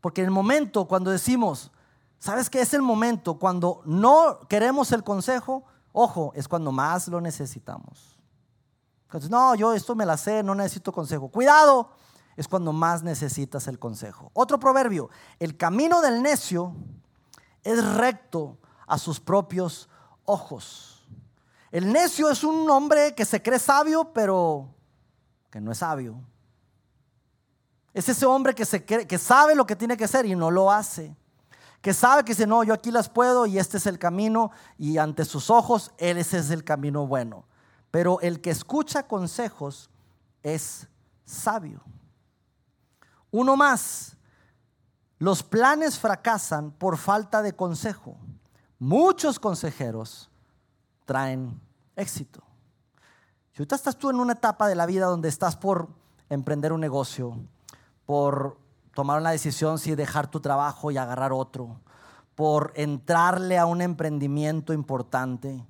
Porque 0.00 0.20
en 0.22 0.26
el 0.26 0.30
momento 0.30 0.86
cuando 0.86 1.10
decimos, 1.10 1.70
¿sabes 2.18 2.50
qué 2.50 2.60
es 2.60 2.74
el 2.74 2.82
momento 2.82 3.38
cuando 3.38 3.82
no 3.84 4.40
queremos 4.48 4.92
el 4.92 5.02
consejo? 5.04 5.64
Ojo, 5.92 6.32
es 6.34 6.46
cuando 6.48 6.72
más 6.72 7.08
lo 7.08 7.20
necesitamos. 7.20 8.18
Entonces, 9.04 9.30
no, 9.30 9.54
yo 9.54 9.72
esto 9.72 9.94
me 9.94 10.04
la 10.04 10.16
sé, 10.16 10.42
no 10.42 10.54
necesito 10.54 10.92
consejo. 10.92 11.28
Cuidado, 11.28 11.90
es 12.36 12.46
cuando 12.46 12.72
más 12.72 13.02
necesitas 13.02 13.66
el 13.66 13.78
consejo. 13.78 14.30
Otro 14.34 14.60
proverbio, 14.60 15.10
el 15.38 15.56
camino 15.56 16.00
del 16.02 16.22
necio 16.22 16.74
es 17.64 17.84
recto 17.94 18.58
a 18.86 18.98
sus 18.98 19.18
propios 19.18 19.88
ojos. 20.24 21.08
El 21.70 21.92
necio 21.92 22.30
es 22.30 22.44
un 22.44 22.70
hombre 22.70 23.14
que 23.14 23.24
se 23.24 23.42
cree 23.42 23.58
sabio, 23.58 24.12
pero 24.12 24.68
que 25.50 25.60
no 25.60 25.72
es 25.72 25.78
sabio. 25.78 26.20
Es 27.94 28.08
ese 28.08 28.26
hombre 28.26 28.54
que, 28.54 28.64
se 28.64 28.84
que 28.84 29.18
sabe 29.18 29.54
lo 29.54 29.66
que 29.66 29.76
tiene 29.76 29.96
que 29.96 30.04
hacer 30.04 30.26
y 30.26 30.36
no 30.36 30.50
lo 30.50 30.70
hace 30.70 31.16
que 31.80 31.94
sabe 31.94 32.24
que 32.24 32.32
dice, 32.32 32.46
no, 32.46 32.64
yo 32.64 32.74
aquí 32.74 32.90
las 32.90 33.08
puedo 33.08 33.46
y 33.46 33.58
este 33.58 33.76
es 33.76 33.86
el 33.86 33.98
camino 33.98 34.50
y 34.78 34.98
ante 34.98 35.24
sus 35.24 35.48
ojos, 35.48 35.92
él 35.98 36.18
ese 36.18 36.38
es 36.38 36.50
el 36.50 36.64
camino 36.64 37.06
bueno. 37.06 37.44
Pero 37.90 38.20
el 38.20 38.40
que 38.40 38.50
escucha 38.50 39.04
consejos 39.04 39.90
es 40.42 40.88
sabio. 41.24 41.82
Uno 43.30 43.56
más, 43.56 44.16
los 45.18 45.42
planes 45.42 45.98
fracasan 45.98 46.72
por 46.72 46.96
falta 46.96 47.42
de 47.42 47.54
consejo. 47.54 48.16
Muchos 48.78 49.38
consejeros 49.38 50.30
traen 51.04 51.60
éxito. 51.96 52.42
Si 53.52 53.62
ahorita 53.62 53.76
estás 53.76 53.96
tú 53.96 54.10
en 54.10 54.16
una 54.16 54.34
etapa 54.34 54.68
de 54.68 54.74
la 54.74 54.86
vida 54.86 55.06
donde 55.06 55.28
estás 55.28 55.56
por 55.56 55.88
emprender 56.28 56.72
un 56.72 56.80
negocio, 56.80 57.38
por 58.08 58.56
tomar 58.94 59.20
una 59.20 59.32
decisión 59.32 59.78
si 59.78 59.94
dejar 59.94 60.30
tu 60.30 60.40
trabajo 60.40 60.90
y 60.90 60.96
agarrar 60.96 61.30
otro, 61.30 61.78
por 62.34 62.72
entrarle 62.74 63.58
a 63.58 63.66
un 63.66 63.82
emprendimiento 63.82 64.72
importante, 64.72 65.62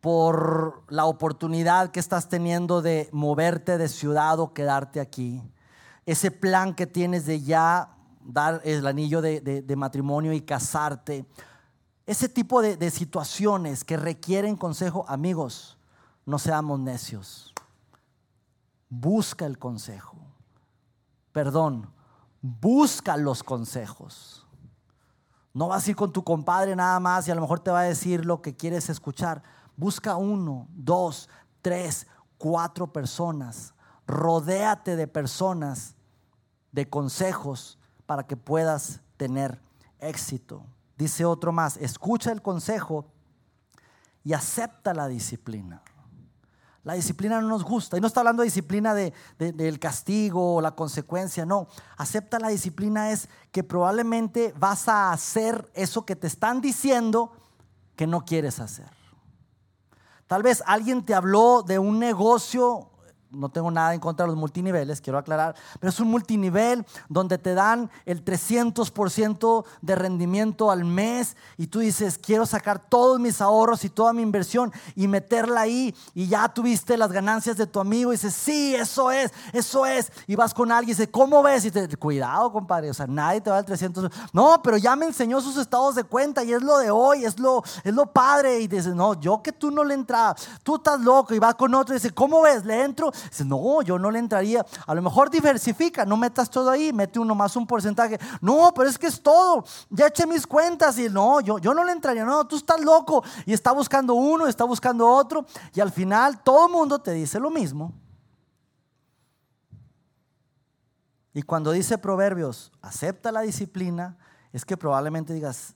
por 0.00 0.82
la 0.88 1.04
oportunidad 1.04 1.92
que 1.92 2.00
estás 2.00 2.28
teniendo 2.28 2.82
de 2.82 3.08
moverte 3.12 3.78
de 3.78 3.86
ciudad 3.86 4.40
o 4.40 4.52
quedarte 4.52 4.98
aquí, 4.98 5.40
ese 6.06 6.32
plan 6.32 6.74
que 6.74 6.88
tienes 6.88 7.24
de 7.24 7.40
ya 7.40 7.94
dar 8.20 8.60
el 8.64 8.84
anillo 8.84 9.22
de, 9.22 9.74
matrimonio 9.76 10.32
y 10.32 10.40
casarte, 10.40 11.24
ese 12.04 12.28
tipo 12.28 12.62
de, 12.62 12.76
de 12.76 12.90
situaciones 12.90 13.84
que 13.84 13.96
requieren 13.96 14.56
consejo, 14.56 15.04
amigos, 15.06 15.78
no 16.24 16.40
seamos 16.40 16.80
necios. 16.80 17.54
Busca 18.88 19.46
el 19.46 19.56
consejo. 19.56 20.25
Perdón, 21.36 21.92
busca 22.40 23.14
los 23.18 23.42
consejos. 23.42 24.46
No 25.52 25.68
vas 25.68 25.86
a 25.86 25.90
ir 25.90 25.94
con 25.94 26.10
tu 26.10 26.24
compadre 26.24 26.74
nada 26.74 26.98
más 26.98 27.28
y 27.28 27.30
a 27.30 27.34
lo 27.34 27.42
mejor 27.42 27.60
te 27.60 27.70
va 27.70 27.80
a 27.80 27.82
decir 27.82 28.24
lo 28.24 28.40
que 28.40 28.56
quieres 28.56 28.88
escuchar. 28.88 29.42
Busca 29.76 30.16
uno, 30.16 30.66
dos, 30.70 31.28
tres, 31.60 32.06
cuatro 32.38 32.90
personas. 32.90 33.74
Rodéate 34.06 34.96
de 34.96 35.06
personas, 35.06 35.94
de 36.72 36.88
consejos, 36.88 37.78
para 38.06 38.26
que 38.26 38.38
puedas 38.38 39.02
tener 39.18 39.60
éxito. 39.98 40.64
Dice 40.96 41.26
otro 41.26 41.52
más, 41.52 41.76
escucha 41.76 42.32
el 42.32 42.40
consejo 42.40 43.12
y 44.24 44.32
acepta 44.32 44.94
la 44.94 45.06
disciplina. 45.06 45.82
La 46.86 46.94
disciplina 46.94 47.40
no 47.40 47.48
nos 47.48 47.64
gusta. 47.64 47.96
Y 47.96 48.00
no 48.00 48.06
está 48.06 48.20
hablando 48.20 48.42
de 48.42 48.46
disciplina 48.46 48.94
de, 48.94 49.12
del 49.40 49.80
castigo 49.80 50.54
o 50.54 50.60
la 50.60 50.76
consecuencia, 50.76 51.44
no. 51.44 51.66
Acepta 51.96 52.38
la 52.38 52.46
disciplina 52.46 53.10
es 53.10 53.28
que 53.50 53.64
probablemente 53.64 54.54
vas 54.56 54.88
a 54.88 55.10
hacer 55.10 55.68
eso 55.74 56.06
que 56.06 56.14
te 56.14 56.28
están 56.28 56.60
diciendo 56.60 57.32
que 57.96 58.06
no 58.06 58.24
quieres 58.24 58.60
hacer. 58.60 58.88
Tal 60.28 60.44
vez 60.44 60.62
alguien 60.64 61.04
te 61.04 61.12
habló 61.12 61.64
de 61.66 61.80
un 61.80 61.98
negocio 61.98 62.92
no 63.30 63.48
tengo 63.48 63.70
nada 63.70 63.94
en 63.94 64.00
contra 64.00 64.24
de 64.24 64.32
los 64.32 64.38
multiniveles, 64.38 65.00
quiero 65.00 65.18
aclarar, 65.18 65.54
pero 65.80 65.90
es 65.90 66.00
un 66.00 66.08
multinivel 66.08 66.84
donde 67.08 67.38
te 67.38 67.54
dan 67.54 67.90
el 68.04 68.24
300% 68.24 69.64
de 69.82 69.94
rendimiento 69.94 70.70
al 70.70 70.84
mes 70.84 71.36
y 71.56 71.66
tú 71.66 71.80
dices, 71.80 72.18
quiero 72.18 72.46
sacar 72.46 72.78
todos 72.88 73.20
mis 73.20 73.40
ahorros 73.40 73.84
y 73.84 73.90
toda 73.90 74.12
mi 74.12 74.22
inversión 74.22 74.72
y 74.94 75.08
meterla 75.08 75.62
ahí 75.62 75.94
y 76.14 76.28
ya 76.28 76.48
tuviste 76.48 76.96
las 76.96 77.12
ganancias 77.12 77.56
de 77.56 77.66
tu 77.66 77.80
amigo 77.80 78.12
y 78.12 78.16
dices, 78.16 78.34
sí, 78.34 78.74
eso 78.74 79.10
es, 79.10 79.32
eso 79.52 79.86
es. 79.86 80.12
Y 80.26 80.36
vas 80.36 80.54
con 80.54 80.70
alguien 80.70 80.90
y 80.90 80.92
dices, 80.92 81.08
¿cómo 81.10 81.42
ves? 81.42 81.64
Y 81.64 81.70
te, 81.70 81.88
cuidado, 81.96 82.52
compadre, 82.52 82.90
o 82.90 82.94
sea, 82.94 83.06
nadie 83.06 83.40
te 83.40 83.50
va 83.50 83.58
al 83.58 83.64
300. 83.64 84.10
No, 84.32 84.60
pero 84.62 84.76
ya 84.76 84.94
me 84.96 85.06
enseñó 85.06 85.40
sus 85.40 85.56
estados 85.56 85.94
de 85.94 86.04
cuenta 86.04 86.44
y 86.44 86.52
es 86.52 86.62
lo 86.62 86.78
de 86.78 86.90
hoy, 86.90 87.24
es 87.24 87.38
lo, 87.38 87.62
es 87.84 87.94
lo 87.94 88.06
padre. 88.06 88.60
Y 88.60 88.68
dices, 88.68 88.94
no, 88.94 89.14
yo 89.14 89.42
que 89.42 89.52
tú 89.52 89.70
no 89.70 89.84
le 89.84 89.94
entraba, 89.94 90.36
tú 90.62 90.76
estás 90.76 91.00
loco 91.00 91.34
y 91.34 91.38
vas 91.38 91.54
con 91.54 91.74
otro 91.74 91.94
y 91.94 91.98
dices, 91.98 92.12
¿cómo 92.12 92.42
ves? 92.42 92.64
Le 92.64 92.82
entro 92.82 93.12
no, 93.44 93.82
yo 93.82 93.98
no 93.98 94.10
le 94.10 94.18
entraría. 94.18 94.64
A 94.86 94.94
lo 94.94 95.02
mejor 95.02 95.30
diversifica, 95.30 96.04
no 96.04 96.16
metas 96.16 96.50
todo 96.50 96.70
ahí, 96.70 96.92
mete 96.92 97.18
uno 97.18 97.34
más 97.34 97.56
un 97.56 97.66
porcentaje. 97.66 98.18
No, 98.40 98.72
pero 98.74 98.88
es 98.88 98.98
que 98.98 99.06
es 99.06 99.20
todo. 99.20 99.64
Ya 99.90 100.06
eché 100.06 100.26
mis 100.26 100.46
cuentas 100.46 100.98
y 100.98 101.08
no, 101.08 101.40
yo, 101.40 101.58
yo 101.58 101.74
no 101.74 101.84
le 101.84 101.92
entraría. 101.92 102.24
No, 102.24 102.46
tú 102.46 102.56
estás 102.56 102.80
loco. 102.80 103.24
Y 103.44 103.52
está 103.52 103.72
buscando 103.72 104.14
uno, 104.14 104.46
está 104.46 104.64
buscando 104.64 105.08
otro. 105.08 105.46
Y 105.74 105.80
al 105.80 105.92
final 105.92 106.42
todo 106.42 106.66
el 106.66 106.72
mundo 106.72 106.98
te 106.98 107.12
dice 107.12 107.38
lo 107.40 107.50
mismo. 107.50 107.92
Y 111.36 111.42
cuando 111.42 111.70
dice 111.70 111.98
Proverbios, 111.98 112.72
acepta 112.80 113.30
la 113.30 113.42
disciplina, 113.42 114.16
es 114.54 114.64
que 114.64 114.78
probablemente 114.78 115.34
digas, 115.34 115.74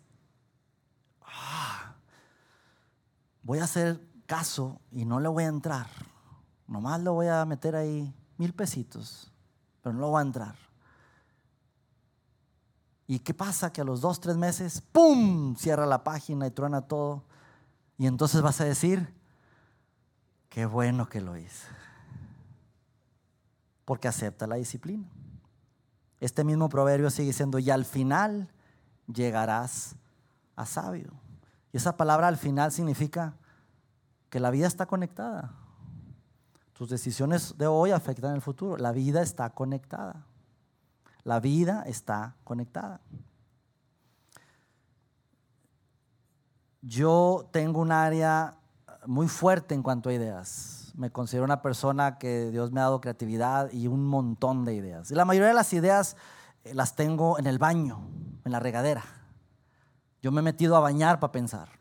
ah, 1.20 1.96
voy 3.42 3.58
a 3.58 3.64
hacer 3.64 4.00
caso 4.24 4.80
y 4.90 5.04
no 5.04 5.20
le 5.20 5.28
voy 5.28 5.44
a 5.44 5.48
entrar. 5.48 5.86
Nomás 6.70 7.00
lo 7.00 7.14
voy 7.14 7.26
a 7.26 7.44
meter 7.44 7.74
ahí 7.74 8.14
mil 8.38 8.54
pesitos, 8.54 9.32
pero 9.82 9.92
no 9.92 10.02
lo 10.02 10.10
voy 10.10 10.20
a 10.20 10.22
entrar. 10.22 10.54
¿Y 13.08 13.18
qué 13.18 13.34
pasa? 13.34 13.72
Que 13.72 13.80
a 13.80 13.84
los 13.84 14.00
dos, 14.00 14.20
tres 14.20 14.36
meses, 14.36 14.80
¡pum! 14.80 15.56
Cierra 15.56 15.84
la 15.84 16.04
página 16.04 16.46
y 16.46 16.52
truena 16.52 16.82
todo. 16.82 17.24
Y 17.98 18.06
entonces 18.06 18.40
vas 18.40 18.60
a 18.60 18.64
decir, 18.64 19.12
qué 20.48 20.64
bueno 20.64 21.08
que 21.08 21.20
lo 21.20 21.36
hice. 21.36 21.66
Porque 23.84 24.06
acepta 24.06 24.46
la 24.46 24.54
disciplina. 24.54 25.08
Este 26.20 26.44
mismo 26.44 26.68
proverbio 26.68 27.10
sigue 27.10 27.30
diciendo, 27.30 27.58
y 27.58 27.68
al 27.70 27.84
final 27.84 28.48
llegarás 29.12 29.96
a 30.54 30.66
sabio. 30.66 31.10
Y 31.72 31.78
esa 31.78 31.96
palabra 31.96 32.28
al 32.28 32.36
final 32.36 32.70
significa 32.70 33.34
que 34.28 34.38
la 34.38 34.52
vida 34.52 34.68
está 34.68 34.86
conectada. 34.86 35.59
Tus 36.80 36.88
decisiones 36.88 37.58
de 37.58 37.66
hoy 37.66 37.90
afectan 37.90 38.34
el 38.34 38.40
futuro. 38.40 38.78
La 38.78 38.90
vida 38.90 39.20
está 39.20 39.50
conectada. 39.50 40.24
La 41.24 41.38
vida 41.38 41.82
está 41.84 42.36
conectada. 42.42 43.02
Yo 46.80 47.46
tengo 47.52 47.80
un 47.82 47.92
área 47.92 48.56
muy 49.04 49.28
fuerte 49.28 49.74
en 49.74 49.82
cuanto 49.82 50.08
a 50.08 50.14
ideas. 50.14 50.94
Me 50.96 51.10
considero 51.10 51.44
una 51.44 51.60
persona 51.60 52.16
que 52.16 52.50
Dios 52.50 52.72
me 52.72 52.80
ha 52.80 52.84
dado 52.84 53.02
creatividad 53.02 53.70
y 53.72 53.86
un 53.86 54.06
montón 54.06 54.64
de 54.64 54.74
ideas. 54.74 55.10
Y 55.10 55.14
la 55.14 55.26
mayoría 55.26 55.48
de 55.48 55.54
las 55.54 55.74
ideas 55.74 56.16
eh, 56.64 56.72
las 56.72 56.96
tengo 56.96 57.38
en 57.38 57.46
el 57.46 57.58
baño, 57.58 58.08
en 58.42 58.52
la 58.52 58.58
regadera. 58.58 59.04
Yo 60.22 60.32
me 60.32 60.40
he 60.40 60.44
metido 60.44 60.76
a 60.76 60.80
bañar 60.80 61.20
para 61.20 61.30
pensar. 61.30 61.79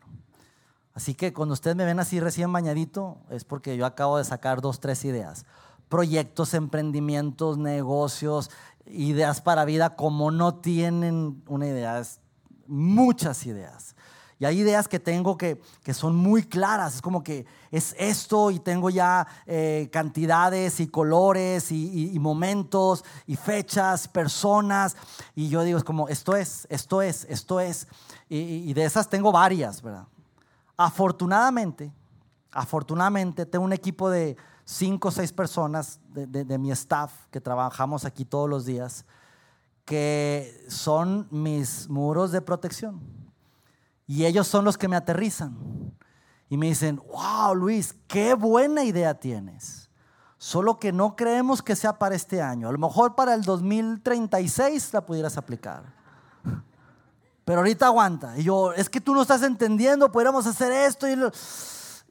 Así 0.99 1.13
que 1.13 1.31
cuando 1.31 1.53
ustedes 1.53 1.77
me 1.77 1.85
ven 1.85 2.01
así 2.01 2.19
recién 2.19 2.51
bañadito, 2.51 3.19
es 3.29 3.45
porque 3.45 3.77
yo 3.77 3.85
acabo 3.85 4.17
de 4.17 4.25
sacar 4.25 4.59
dos, 4.59 4.81
tres 4.81 5.05
ideas. 5.05 5.45
Proyectos, 5.87 6.53
emprendimientos, 6.53 7.57
negocios, 7.57 8.51
ideas 8.85 9.39
para 9.39 9.63
vida, 9.63 9.95
como 9.95 10.29
no 10.29 10.55
tienen 10.55 11.41
una 11.47 11.67
idea, 11.67 11.99
es 11.99 12.19
muchas 12.67 13.45
ideas. 13.45 13.95
Y 14.39 14.45
hay 14.45 14.59
ideas 14.59 14.89
que 14.89 14.99
tengo 14.99 15.37
que, 15.37 15.61
son 15.93 16.17
muy 16.17 16.43
claras, 16.43 16.95
es 16.95 17.01
como 17.01 17.23
que 17.23 17.45
es 17.71 17.95
esto 17.97 18.51
y 18.51 18.59
tengo 18.59 18.89
ya 18.89 19.25
eh, 19.45 19.87
cantidades 19.93 20.81
y 20.81 20.87
colores 20.87 21.71
y, 21.71 22.13
momentos 22.19 23.05
y 23.25 23.37
fechas, 23.37 24.09
personas. 24.09 24.97
Y 25.33 25.47
yo 25.47 25.63
digo, 25.63 25.77
es 25.77 25.85
como, 25.85 26.09
esto 26.09 26.35
es, 26.35 26.67
esto 26.69 27.01
es, 27.01 27.25
esto 27.29 27.61
es. 27.61 27.87
y 28.27 28.73
de 28.73 28.83
esas 28.83 29.09
tengo 29.09 29.31
varias, 29.31 29.81
¿verdad? 29.81 30.05
Afortunadamente, 30.81 31.91
afortunadamente 32.53 33.45
tengo 33.45 33.65
un 33.65 33.73
equipo 33.73 34.09
de 34.09 34.37
cinco 34.63 35.09
o 35.09 35.11
seis 35.11 35.33
personas 35.33 35.99
de, 36.07 36.57
mi 36.57 36.71
staff 36.71 37.11
que 37.31 37.41
trabajamos 37.41 38.05
aquí 38.05 38.23
todos 38.23 38.49
los 38.49 38.63
días, 38.63 39.03
que 39.83 40.65
son 40.69 41.27
mis 41.31 41.89
muros 41.89 42.31
de 42.31 42.41
protección. 42.41 43.01
Y 44.07 44.23
ellos 44.23 44.47
son 44.47 44.63
los 44.63 44.77
que 44.77 44.87
me 44.87 44.95
aterrizan. 44.95 45.57
Y 46.47 46.55
me 46.55 46.67
dicen, 46.67 47.01
wow, 47.11 47.53
Luis, 47.53 47.93
qué 48.07 48.33
buena 48.33 48.85
idea 48.85 49.19
tienes. 49.19 49.89
Solo 50.37 50.79
que 50.79 50.93
no 50.93 51.17
creemos 51.17 51.61
que 51.61 51.75
sea 51.75 51.99
para 51.99 52.15
este 52.15 52.41
año. 52.41 52.69
A 52.69 52.71
lo 52.71 52.77
mejor 52.77 53.15
para 53.15 53.33
el 53.33 53.41
2036 53.41 54.93
la 54.93 55.05
pudieras 55.05 55.37
aplicar 55.37 55.99
pero 57.49 57.61
ahorita 57.61 57.87
aguanta. 57.87 58.37
Y 58.37 58.43
yo, 58.43 58.73
es 58.73 58.91
que 58.91 59.01
tú 59.01 59.15
no 59.15 59.23
estás 59.23 59.41
entendiendo, 59.41 60.11
podríamos 60.11 60.45
hacer 60.45 60.71
esto. 60.71 61.07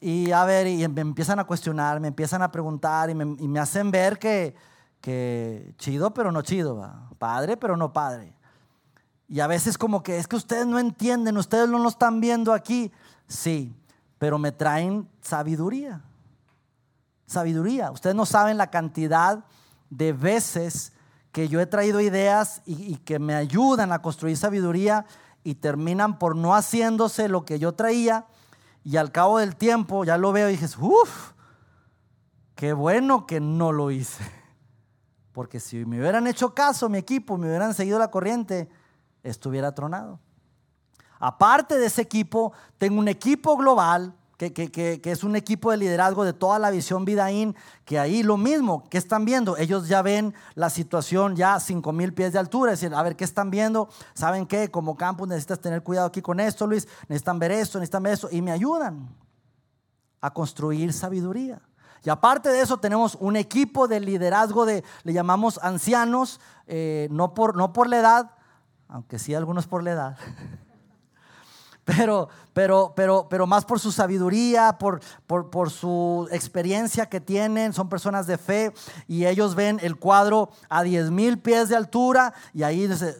Y, 0.00 0.32
a 0.32 0.44
ver, 0.44 0.66
y 0.66 0.88
me 0.88 1.00
empiezan 1.00 1.38
a 1.38 1.44
cuestionar, 1.44 2.00
me 2.00 2.08
empiezan 2.08 2.42
a 2.42 2.50
preguntar 2.50 3.08
y 3.08 3.14
me, 3.14 3.60
hacen 3.60 3.92
ver 3.92 4.18
que, 4.18 4.56
chido, 5.78 6.12
pero 6.12 6.32
no 6.32 6.42
chido, 6.42 6.84
padre, 7.20 7.56
pero 7.56 7.76
no 7.76 7.92
padre. 7.92 8.34
Y 9.28 9.38
a 9.38 9.46
veces 9.46 9.78
como 9.78 10.02
que 10.02 10.18
es 10.18 10.26
que 10.26 10.34
ustedes 10.34 10.66
no 10.66 10.80
entienden, 10.80 11.36
ustedes 11.36 11.68
no 11.68 11.78
lo 11.78 11.88
están 11.88 12.20
viendo 12.20 12.52
aquí. 12.52 12.90
Sí, 13.28 13.72
pero 14.18 14.40
me 14.40 14.50
traen 14.50 15.08
sabiduría. 15.20 16.02
Sabiduría. 17.26 17.92
Ustedes 17.92 18.16
no 18.16 18.26
saben 18.26 18.58
la 18.58 18.70
cantidad 18.70 19.44
de 19.88 20.12
veces 20.12 20.94
que 21.30 21.48
yo 21.48 21.60
he 21.60 21.66
traído 21.66 22.00
ideas 22.00 22.60
y, 22.66 22.94
y 22.94 22.96
que 22.96 23.20
me 23.20 23.36
ayudan 23.36 23.92
a 23.92 24.02
construir 24.02 24.36
sabiduría 24.36 25.06
y 25.48 25.54
terminan 25.54 26.18
por 26.18 26.36
no 26.36 26.54
haciéndose 26.54 27.26
lo 27.26 27.46
que 27.46 27.58
yo 27.58 27.72
traía 27.72 28.26
y 28.84 28.98
al 28.98 29.12
cabo 29.12 29.38
del 29.38 29.56
tiempo 29.56 30.04
ya 30.04 30.18
lo 30.18 30.30
veo 30.30 30.50
y 30.50 30.52
dices, 30.52 30.76
uff, 30.78 31.32
qué 32.54 32.74
bueno 32.74 33.26
que 33.26 33.40
no 33.40 33.72
lo 33.72 33.90
hice. 33.90 34.22
Porque 35.32 35.58
si 35.58 35.86
me 35.86 36.00
hubieran 36.00 36.26
hecho 36.26 36.52
caso, 36.52 36.90
mi 36.90 36.98
equipo, 36.98 37.38
me 37.38 37.46
hubieran 37.48 37.72
seguido 37.72 37.98
la 37.98 38.10
corriente, 38.10 38.68
estuviera 39.22 39.74
tronado. 39.74 40.20
Aparte 41.18 41.78
de 41.78 41.86
ese 41.86 42.02
equipo, 42.02 42.52
tengo 42.76 43.00
un 43.00 43.08
equipo 43.08 43.56
global 43.56 44.14
que, 44.38 45.00
es 45.04 45.24
un 45.24 45.34
equipo 45.34 45.72
de 45.72 45.76
liderazgo 45.76 46.24
de 46.24 46.32
toda 46.32 46.60
la 46.60 46.70
visión 46.70 47.04
Vidaín, 47.04 47.56
que 47.84 47.98
ahí 47.98 48.22
lo 48.22 48.36
mismo, 48.36 48.84
¿qué 48.88 48.96
están 48.96 49.24
viendo? 49.24 49.56
Ellos 49.56 49.88
ya 49.88 50.00
ven 50.00 50.32
la 50.54 50.70
situación 50.70 51.34
ya 51.34 51.56
a 51.56 51.60
5 51.60 51.92
mil 51.92 52.14
pies 52.14 52.32
de 52.32 52.38
altura, 52.38 52.72
es 52.72 52.80
decir, 52.80 52.94
a 52.94 53.02
ver, 53.02 53.16
¿qué 53.16 53.24
están 53.24 53.50
viendo? 53.50 53.88
¿Saben 54.14 54.46
qué? 54.46 54.70
Como 54.70 54.96
campus 54.96 55.26
necesitas 55.26 55.58
tener 55.58 55.82
cuidado 55.82 56.06
aquí 56.06 56.22
con 56.22 56.38
esto, 56.38 56.68
Luis, 56.68 56.86
necesitan 57.08 57.40
ver 57.40 57.50
esto, 57.50 57.80
necesitan 57.80 58.04
ver 58.04 58.12
esto, 58.12 58.28
y 58.30 58.40
me 58.40 58.52
ayudan 58.52 59.08
a 60.20 60.32
construir 60.32 60.92
sabiduría. 60.92 61.60
Y 62.04 62.10
aparte 62.10 62.48
de 62.50 62.60
eso 62.60 62.78
tenemos 62.78 63.16
un 63.20 63.34
equipo 63.34 63.88
de 63.88 63.98
liderazgo 63.98 64.66
de, 64.66 64.84
le 65.02 65.12
llamamos 65.12 65.58
ancianos, 65.64 66.40
eh, 66.68 67.08
no, 67.10 67.34
por, 67.34 67.56
no 67.56 67.72
por 67.72 67.88
la 67.88 67.98
edad, 67.98 68.30
aunque 68.86 69.18
sí 69.18 69.34
algunos 69.34 69.66
por 69.66 69.82
la 69.82 69.90
edad. 69.90 70.18
pero, 71.96 72.28
pero, 72.52 72.92
pero, 72.94 73.26
pero 73.30 73.46
más 73.46 73.64
por 73.64 73.80
su 73.80 73.90
sabiduría, 73.90 74.76
por, 74.78 75.00
por, 75.26 75.48
por, 75.48 75.70
su 75.70 76.28
experiencia 76.30 77.06
que 77.06 77.18
tienen, 77.18 77.72
son 77.72 77.88
personas 77.88 78.26
de 78.26 78.36
fe 78.36 78.74
y 79.06 79.24
ellos 79.24 79.54
ven 79.54 79.78
el 79.82 79.96
cuadro 79.96 80.50
a 80.68 80.82
10 80.82 81.10
mil 81.10 81.38
pies 81.38 81.70
de 81.70 81.76
altura 81.76 82.34
y 82.52 82.62
ahí 82.62 82.86
dice, 82.86 83.16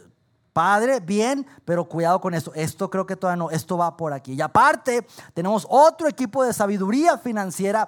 Padre, 0.53 0.99
bien, 0.99 1.47
pero 1.65 1.85
cuidado 1.85 2.21
con 2.21 2.33
esto. 2.35 2.51
Esto 2.53 2.91
creo 2.91 3.05
que 3.07 3.15
todavía 3.15 3.37
no, 3.37 3.49
esto 3.49 3.77
va 3.77 3.97
por 3.97 4.13
aquí. 4.13 4.33
Y 4.33 4.41
aparte, 4.41 5.07
tenemos 5.33 5.65
otro 5.69 6.07
equipo 6.07 6.43
de 6.43 6.53
sabiduría 6.53 7.17
financiera 7.17 7.87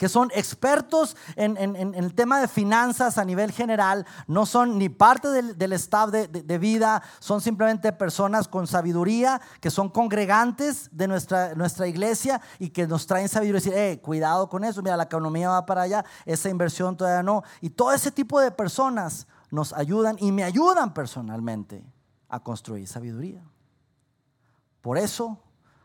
que 0.00 0.08
son 0.08 0.30
expertos 0.34 1.14
en, 1.36 1.58
el 1.76 2.14
tema 2.14 2.40
de 2.40 2.48
finanzas 2.48 3.18
a 3.18 3.24
nivel 3.26 3.52
general, 3.52 4.06
no 4.26 4.46
son 4.46 4.78
ni 4.78 4.88
parte 4.88 5.28
del, 5.28 5.72
staff 5.74 6.10
de, 6.10 6.58
vida, 6.58 7.02
son 7.18 7.42
simplemente 7.42 7.92
personas 7.92 8.48
con 8.48 8.66
sabiduría, 8.66 9.42
que 9.60 9.68
son 9.68 9.90
congregantes 9.90 10.88
de 10.90 11.06
nuestra, 11.06 11.54
nuestra 11.54 11.86
iglesia 11.86 12.40
y 12.58 12.70
que 12.70 12.86
nos 12.86 13.06
traen 13.06 13.28
sabiduría. 13.28 13.60
Decir, 13.60 13.74
eh, 13.74 14.00
cuidado 14.00 14.48
con 14.48 14.64
eso, 14.64 14.80
mira, 14.80 14.96
la 14.96 15.02
economía 15.02 15.50
va 15.50 15.66
para 15.66 15.82
allá, 15.82 16.02
esa 16.24 16.48
inversión 16.48 16.96
todavía 16.96 17.22
no. 17.22 17.42
Y 17.60 17.68
todo 17.68 17.92
ese 17.92 18.10
tipo 18.10 18.40
de 18.40 18.50
personas 18.50 19.26
nos 19.50 19.74
ayudan 19.74 20.16
y 20.18 20.32
me 20.32 20.44
ayudan 20.44 20.94
personalmente 20.94 21.84
a 22.30 22.40
construir 22.40 22.88
sabiduría. 22.88 23.44
Por 24.80 24.96
eso, 24.96 25.42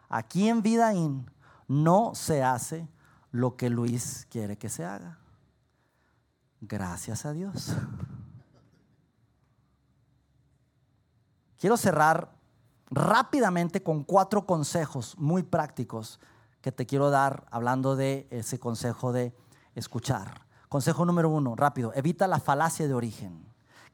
aquí 0.07 0.47
en 0.47 0.61
Vidaín 0.61 1.29
no 1.67 2.15
se 2.15 2.41
hace 2.41 2.87
lo 3.35 3.57
que 3.57 3.69
Luis 3.69 4.25
quiere 4.29 4.57
que 4.57 4.69
se 4.69 4.85
haga. 4.85 5.19
Gracias 6.61 7.25
a 7.25 7.33
Dios. 7.33 7.75
Quiero 11.59 11.75
cerrar 11.75 12.33
rápidamente 12.89 13.83
con 13.83 14.05
cuatro 14.05 14.45
consejos 14.45 15.17
muy 15.17 15.43
prácticos 15.43 16.21
que 16.61 16.71
te 16.71 16.85
quiero 16.85 17.09
dar 17.09 17.45
hablando 17.51 17.97
de 17.97 18.25
ese 18.31 18.57
consejo 18.57 19.11
de 19.11 19.35
escuchar. 19.75 20.45
Consejo 20.69 21.03
número 21.03 21.29
uno, 21.29 21.57
rápido, 21.57 21.91
evita 21.93 22.27
la 22.27 22.39
falacia 22.39 22.87
de 22.87 22.93
origen. 22.93 23.45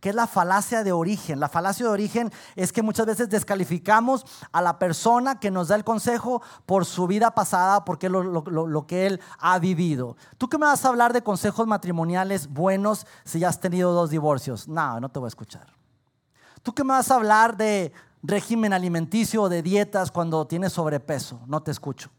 ¿Qué 0.01 0.09
es 0.09 0.15
la 0.15 0.25
falacia 0.25 0.83
de 0.83 0.91
origen? 0.91 1.39
La 1.39 1.47
falacia 1.47 1.85
de 1.85 1.91
origen 1.91 2.31
es 2.55 2.73
que 2.73 2.81
muchas 2.81 3.05
veces 3.05 3.29
descalificamos 3.29 4.25
a 4.51 4.59
la 4.59 4.79
persona 4.79 5.39
que 5.39 5.51
nos 5.51 5.67
da 5.67 5.75
el 5.75 5.83
consejo 5.83 6.41
por 6.65 6.87
su 6.87 7.05
vida 7.05 7.35
pasada, 7.35 7.85
porque 7.85 8.09
lo, 8.09 8.23
lo, 8.23 8.87
que 8.87 9.05
él 9.05 9.21
ha 9.37 9.59
vivido. 9.59 10.17
¿Tú 10.39 10.49
qué 10.49 10.57
me 10.57 10.65
vas 10.65 10.83
a 10.83 10.89
hablar 10.89 11.13
de 11.13 11.21
consejos 11.21 11.67
matrimoniales 11.67 12.47
buenos 12.47 13.05
si 13.23 13.37
ya 13.37 13.49
has 13.49 13.59
tenido 13.59 13.93
dos 13.93 14.09
divorcios? 14.09 14.67
No, 14.67 14.99
no 14.99 15.09
te 15.09 15.19
voy 15.19 15.27
a 15.27 15.29
escuchar. 15.29 15.67
¿Tú 16.63 16.73
qué 16.73 16.83
me 16.83 16.93
vas 16.93 17.11
a 17.11 17.15
hablar 17.15 17.55
de 17.55 17.93
régimen 18.23 18.73
alimenticio 18.73 19.43
o 19.43 19.49
de 19.49 19.61
dietas 19.61 20.09
cuando 20.09 20.47
tienes 20.47 20.73
sobrepeso? 20.73 21.41
No 21.45 21.61
te 21.61 21.69
escucho. 21.69 22.09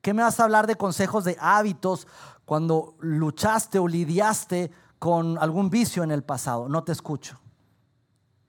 ¿Qué 0.00 0.14
me 0.14 0.22
vas 0.22 0.40
a 0.40 0.44
hablar 0.44 0.66
de 0.66 0.76
consejos 0.76 1.24
de 1.24 1.36
hábitos 1.38 2.08
cuando 2.46 2.94
luchaste 3.00 3.78
o 3.78 3.86
lidiaste 3.86 4.70
con 5.02 5.36
algún 5.38 5.68
vicio 5.68 6.04
en 6.04 6.12
el 6.12 6.22
pasado. 6.22 6.68
No 6.68 6.84
te 6.84 6.92
escucho. 6.92 7.40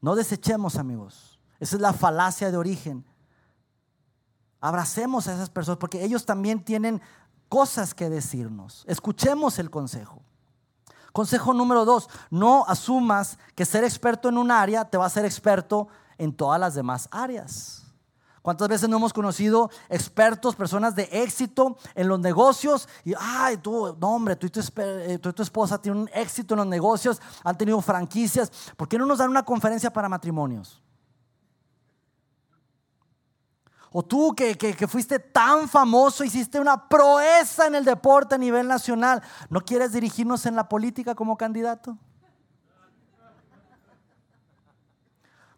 No 0.02 0.14
desechemos, 0.16 0.76
amigos. 0.76 1.40
Esa 1.60 1.78
es 1.78 1.82
la 1.82 1.94
falacia 1.94 2.52
de 2.52 2.58
origen. 2.58 3.04
Abracemos 4.62 5.28
a 5.28 5.34
esas 5.34 5.50
personas 5.50 5.80
porque 5.80 6.04
ellos 6.06 6.28
también 6.28 6.64
tienen 6.64 7.02
cosas 7.50 7.96
que 7.96 8.08
decirnos. 8.08 8.86
Escuchemos 8.88 9.58
el 9.58 9.72
consejo. 9.72 10.22
Consejo 11.12 11.56
número 11.56 11.86
dos, 11.86 12.08
no 12.30 12.66
asumas 12.68 13.40
que 13.56 13.66
ser 13.66 13.84
experto 13.84 14.30
en 14.30 14.38
un 14.38 14.52
área 14.52 14.86
te 14.86 15.00
va 15.00 15.08
a 15.08 15.10
ser 15.10 15.26
experto 15.26 15.88
en 16.20 16.36
todas 16.36 16.60
las 16.60 16.76
demás 16.76 17.10
áreas. 17.10 17.83
¿Cuántas 18.44 18.68
veces 18.68 18.90
no 18.90 18.98
hemos 18.98 19.14
conocido 19.14 19.72
expertos, 19.88 20.54
personas 20.54 20.94
de 20.98 21.08
éxito 21.14 21.78
en 21.96 22.10
los 22.10 22.20
negocios? 22.20 22.90
Y, 23.06 23.14
ay, 23.18 23.56
tú, 23.56 23.96
no, 24.02 24.16
hombre, 24.16 24.36
tú 24.36 24.48
y, 24.48 24.50
tu, 24.50 24.60
eh, 24.78 25.18
tu 25.18 25.42
esposa 25.42 25.82
tienen 25.82 26.02
un 26.02 26.10
éxito 26.14 26.54
en 26.54 26.58
los 26.58 26.68
negocios, 26.68 27.22
han 27.42 27.58
tenido 27.58 27.82
franquicias. 27.82 28.52
¿Por 28.76 28.90
qué 28.90 28.98
no 28.98 29.06
nos 29.06 29.20
dan 29.20 29.30
una 29.30 29.44
conferencia 29.44 29.94
para 29.94 30.10
matrimonios? 30.10 30.84
O 33.94 34.04
tú 34.04 34.36
que, 34.36 34.58
que, 34.58 34.74
que, 34.74 34.88
fuiste 34.90 35.20
tan 35.20 35.70
famoso, 35.70 36.26
hiciste 36.26 36.60
una 36.60 36.90
proeza 36.90 37.68
en 37.68 37.76
el 37.76 37.86
deporte 37.86 38.36
a 38.36 38.38
nivel 38.38 38.68
nacional, 38.68 39.24
¿no 39.50 39.62
quieres 39.62 39.94
dirigirnos 39.94 40.46
en 40.46 40.58
la 40.58 40.68
política 40.68 41.16
como 41.16 41.38
candidato? 41.38 41.98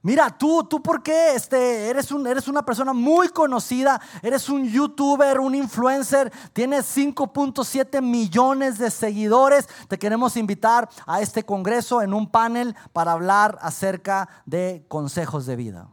Mira, 0.05 0.29
tú, 0.29 0.63
tú 0.65 0.83
por 0.83 1.01
qué 1.01 1.33
este, 1.33 1.89
eres, 1.89 2.11
un, 2.11 2.27
eres 2.27 2.47
una 2.47 2.63
persona 2.63 2.93
muy 2.93 3.29
conocida, 3.29 3.99
eres 4.21 4.49
un 4.49 4.69
youtuber, 4.69 5.39
un 5.39 5.55
influencer, 5.55 6.31
tienes 6.53 6.95
5.7 6.95 8.03
millones 8.03 8.77
de 8.77 8.91
seguidores. 8.91 9.67
Te 9.87 9.97
queremos 9.97 10.37
invitar 10.37 10.87
a 11.07 11.21
este 11.21 11.43
congreso 11.43 12.03
en 12.03 12.13
un 12.13 12.29
panel 12.29 12.75
para 12.93 13.13
hablar 13.13 13.57
acerca 13.63 14.29
de 14.45 14.85
consejos 14.89 15.47
de 15.47 15.55
vida. 15.55 15.87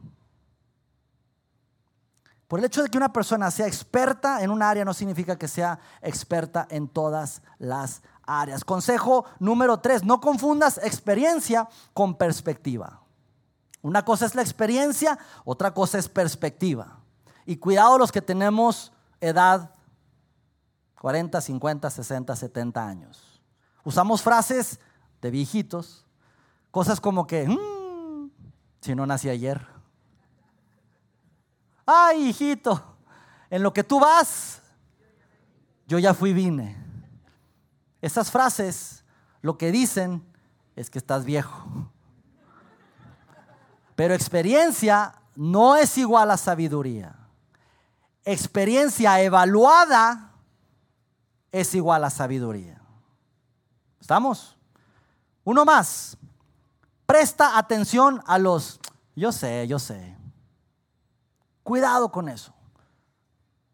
Por 2.49 2.59
el 2.59 2.67
hecho 2.67 2.83
de 2.83 2.91
que 2.91 2.99
una 2.99 3.15
persona 3.15 3.51
sea 3.51 3.67
experta 3.67 4.43
en 4.43 4.51
un 4.51 4.63
área 4.63 4.85
no 4.85 4.93
significa 4.93 5.39
que 5.39 5.49
sea 5.49 5.79
experta 6.03 6.67
en 6.69 6.87
todas 6.87 7.41
las 7.57 8.03
áreas. 8.27 8.63
Consejo 8.63 9.25
número 9.39 9.81
3, 9.81 10.05
no 10.05 10.21
confundas 10.21 10.77
experiencia 10.85 11.67
con 11.95 12.15
perspectiva. 12.15 13.02
Una 13.83 14.05
cosa 14.05 14.26
es 14.26 14.35
la 14.35 14.43
experiencia, 14.43 15.18
otra 15.45 15.74
cosa 15.74 15.99
es 15.99 16.09
perspectiva. 16.09 17.01
Y 17.45 17.57
cuidado 17.57 17.99
los 17.99 18.12
que 18.12 18.22
tenemos 18.22 18.93
edad 19.20 19.74
40, 21.01 21.41
50, 21.41 21.91
60, 21.91 22.37
70 22.37 22.87
años. 22.87 23.43
Usamos 23.85 24.22
frases 24.22 24.78
de 25.20 25.33
viejitos, 25.33 26.07
cosas 26.70 27.01
como 27.01 27.26
que, 27.26 27.49
mm, 27.49 28.30
si 28.80 28.95
no 28.95 29.05
nací 29.05 29.28
ayer. 29.28 29.66
Ay, 31.85 32.28
hijito, 32.28 32.80
en 33.51 33.64
lo 33.64 33.72
que 33.72 33.83
tú 33.83 33.99
vas, 33.99 34.62
yo 35.89 35.99
ya 35.99 36.14
fui 36.14 36.33
vine. 36.33 36.76
Esas 38.01 38.30
frases 38.30 39.05
lo 39.41 39.59
que 39.59 39.72
dicen 39.72 40.24
es 40.76 40.89
que 40.89 40.99
estás 40.99 41.24
viejo. 41.24 41.91
Pero 44.03 44.15
experiencia 44.15 45.15
no 45.37 45.77
es 45.77 45.97
igual 45.97 46.33
a 46.33 46.37
sabiduría. 46.37 47.15
Experiencia 48.25 49.21
evaluada 49.21 50.33
es 51.53 51.73
igual 51.77 52.03
a 52.03 52.11
sabiduría. 52.11 52.83
¿Estamos? 54.01 54.57
Uno 55.45 55.65
más. 55.65 56.17
Presta 57.07 57.57
atención 57.57 58.21
a 58.27 58.39
los, 58.39 58.81
yo 59.15 59.31
sé, 59.31 59.69
yo 59.69 59.79
sé. 59.79 60.17
Cuidado 61.63 62.11
con 62.11 62.29
eso. 62.29 62.53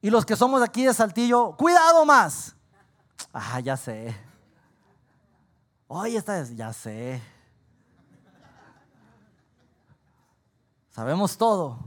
Y 0.03 0.11
los 0.11 0.27
que 0.27 0.37
somos 0.37 0.61
aquí 0.61 0.85
de 0.85 0.93
Saltillo, 0.93 1.57
cuidado 1.57 2.05
más. 2.05 2.55
Ah, 3.33 3.61
ya 3.61 3.79
sé. 3.79 4.15
Oye, 5.87 6.19
esta 6.19 6.39
es, 6.39 6.55
ya 6.55 6.71
sé. 6.75 7.19
Sabemos 10.99 11.39
todo. 11.39 11.79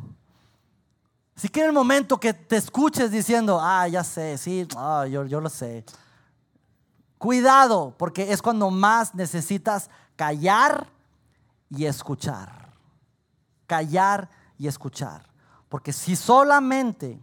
Si 1.36 1.50
que 1.50 1.60
en 1.60 1.66
el 1.66 1.74
momento 1.74 2.18
que 2.18 2.34
te 2.34 2.56
escuches 2.56 3.12
diciendo, 3.12 3.60
ah, 3.62 3.86
ya 3.90 4.06
sé, 4.06 4.38
sí, 4.38 4.66
ah, 4.78 5.06
yo, 5.06 5.26
yo 5.26 5.42
lo 5.42 5.50
sé. 5.50 5.84
Cuidado, 7.18 7.94
porque 7.98 8.32
es 8.32 8.42
cuando 8.42 8.72
más 8.72 9.14
necesitas 9.14 9.90
callar 10.16 10.88
y 11.70 11.84
escuchar. 11.84 12.72
Callar 13.68 14.30
y 14.58 14.68
escuchar. 14.70 15.28
Porque 15.68 15.92
si 15.92 16.16
solamente 16.16 17.20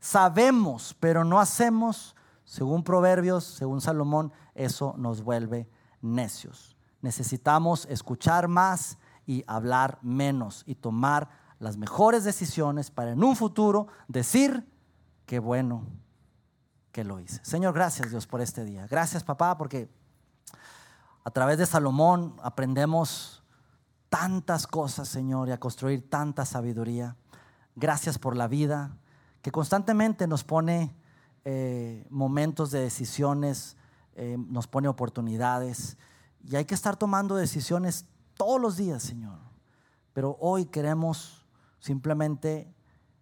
sabemos, 0.00 0.94
pero 1.00 1.24
no 1.24 1.40
hacemos, 1.40 2.14
según 2.44 2.84
Proverbios, 2.84 3.44
según 3.44 3.80
Salomón, 3.80 4.30
eso 4.54 4.94
nos 4.98 5.22
vuelve 5.22 5.70
necios. 6.02 6.76
Necesitamos 7.00 7.86
escuchar 7.86 8.46
más 8.46 8.98
y 9.26 9.44
hablar 9.46 9.98
menos 10.02 10.62
y 10.66 10.74
tomar 10.74 11.28
las 11.58 11.76
mejores 11.76 12.24
decisiones 12.24 12.90
para 12.90 13.12
en 13.12 13.22
un 13.22 13.36
futuro 13.36 13.86
decir 14.08 14.66
qué 15.26 15.38
bueno 15.38 15.86
que 16.92 17.04
lo 17.04 17.20
hice. 17.20 17.40
Señor, 17.44 17.74
gracias 17.74 18.10
Dios 18.10 18.26
por 18.26 18.40
este 18.40 18.64
día. 18.64 18.86
Gracias 18.88 19.24
papá 19.24 19.56
porque 19.56 19.88
a 21.24 21.30
través 21.30 21.58
de 21.58 21.66
Salomón 21.66 22.36
aprendemos 22.42 23.42
tantas 24.08 24.66
cosas, 24.66 25.08
Señor, 25.08 25.48
y 25.48 25.52
a 25.52 25.58
construir 25.58 26.08
tanta 26.08 26.44
sabiduría. 26.44 27.16
Gracias 27.74 28.18
por 28.18 28.36
la 28.36 28.46
vida 28.46 28.96
que 29.42 29.50
constantemente 29.50 30.26
nos 30.26 30.44
pone 30.44 30.94
eh, 31.44 32.06
momentos 32.10 32.70
de 32.70 32.80
decisiones, 32.80 33.76
eh, 34.14 34.36
nos 34.38 34.66
pone 34.66 34.86
oportunidades 34.88 35.96
y 36.46 36.56
hay 36.56 36.64
que 36.64 36.74
estar 36.74 36.96
tomando 36.96 37.34
decisiones 37.34 38.06
todos 38.36 38.60
los 38.60 38.76
días, 38.76 39.02
Señor. 39.02 39.38
Pero 40.12 40.36
hoy 40.40 40.66
queremos 40.66 41.44
simplemente 41.78 42.72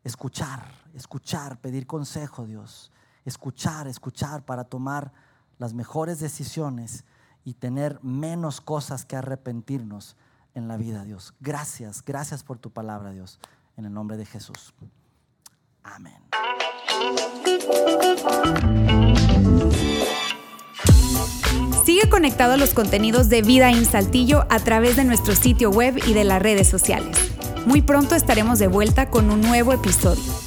escuchar, 0.05 0.65
escuchar, 0.95 1.61
pedir 1.61 1.87
consejo, 1.87 2.47
Dios. 2.47 2.91
Escuchar, 3.25 3.87
escuchar 3.87 4.45
para 4.45 4.65
tomar 4.65 5.13
las 5.59 5.75
mejores 5.75 6.19
decisiones 6.19 7.05
y 7.45 7.55
tener 7.55 8.03
menos 8.03 8.61
cosas 8.61 9.05
que 9.05 9.17
arrepentirnos 9.17 10.17
en 10.55 10.69
la 10.69 10.77
vida, 10.77 11.05
Dios. 11.05 11.35
Gracias, 11.41 12.05
gracias 12.05 12.43
por 12.45 12.59
tu 12.59 12.71
palabra, 12.71 13.13
Dios. 13.13 13.39
En 13.77 13.85
el 13.85 13.93
nombre 13.93 14.17
de 14.17 14.27
Jesús. 14.27 14.75
Amén. 15.83 16.23
Sigue 21.85 22.09
conectado 22.09 22.53
a 22.53 22.57
los 22.57 22.75
contenidos 22.75 23.29
de 23.29 23.43
Vida 23.43 23.71
en 23.71 23.85
Saltillo 23.85 24.47
a 24.51 24.61
través 24.61 24.95
de 24.95 25.05
nuestro 25.05 25.35
sitio 25.35 25.71
web 25.71 26.01
y 26.07 26.13
de 26.13 26.23
las 26.23 26.41
redes 26.41 26.69
sociales. 26.69 27.17
Muy 27.67 27.83
pronto 27.83 28.15
estaremos 28.15 28.61
de 28.61 28.69
vuelta 28.69 29.11
con 29.11 29.31
un 29.31 29.41
nuevo 29.41 29.73
episodio. 29.73 30.42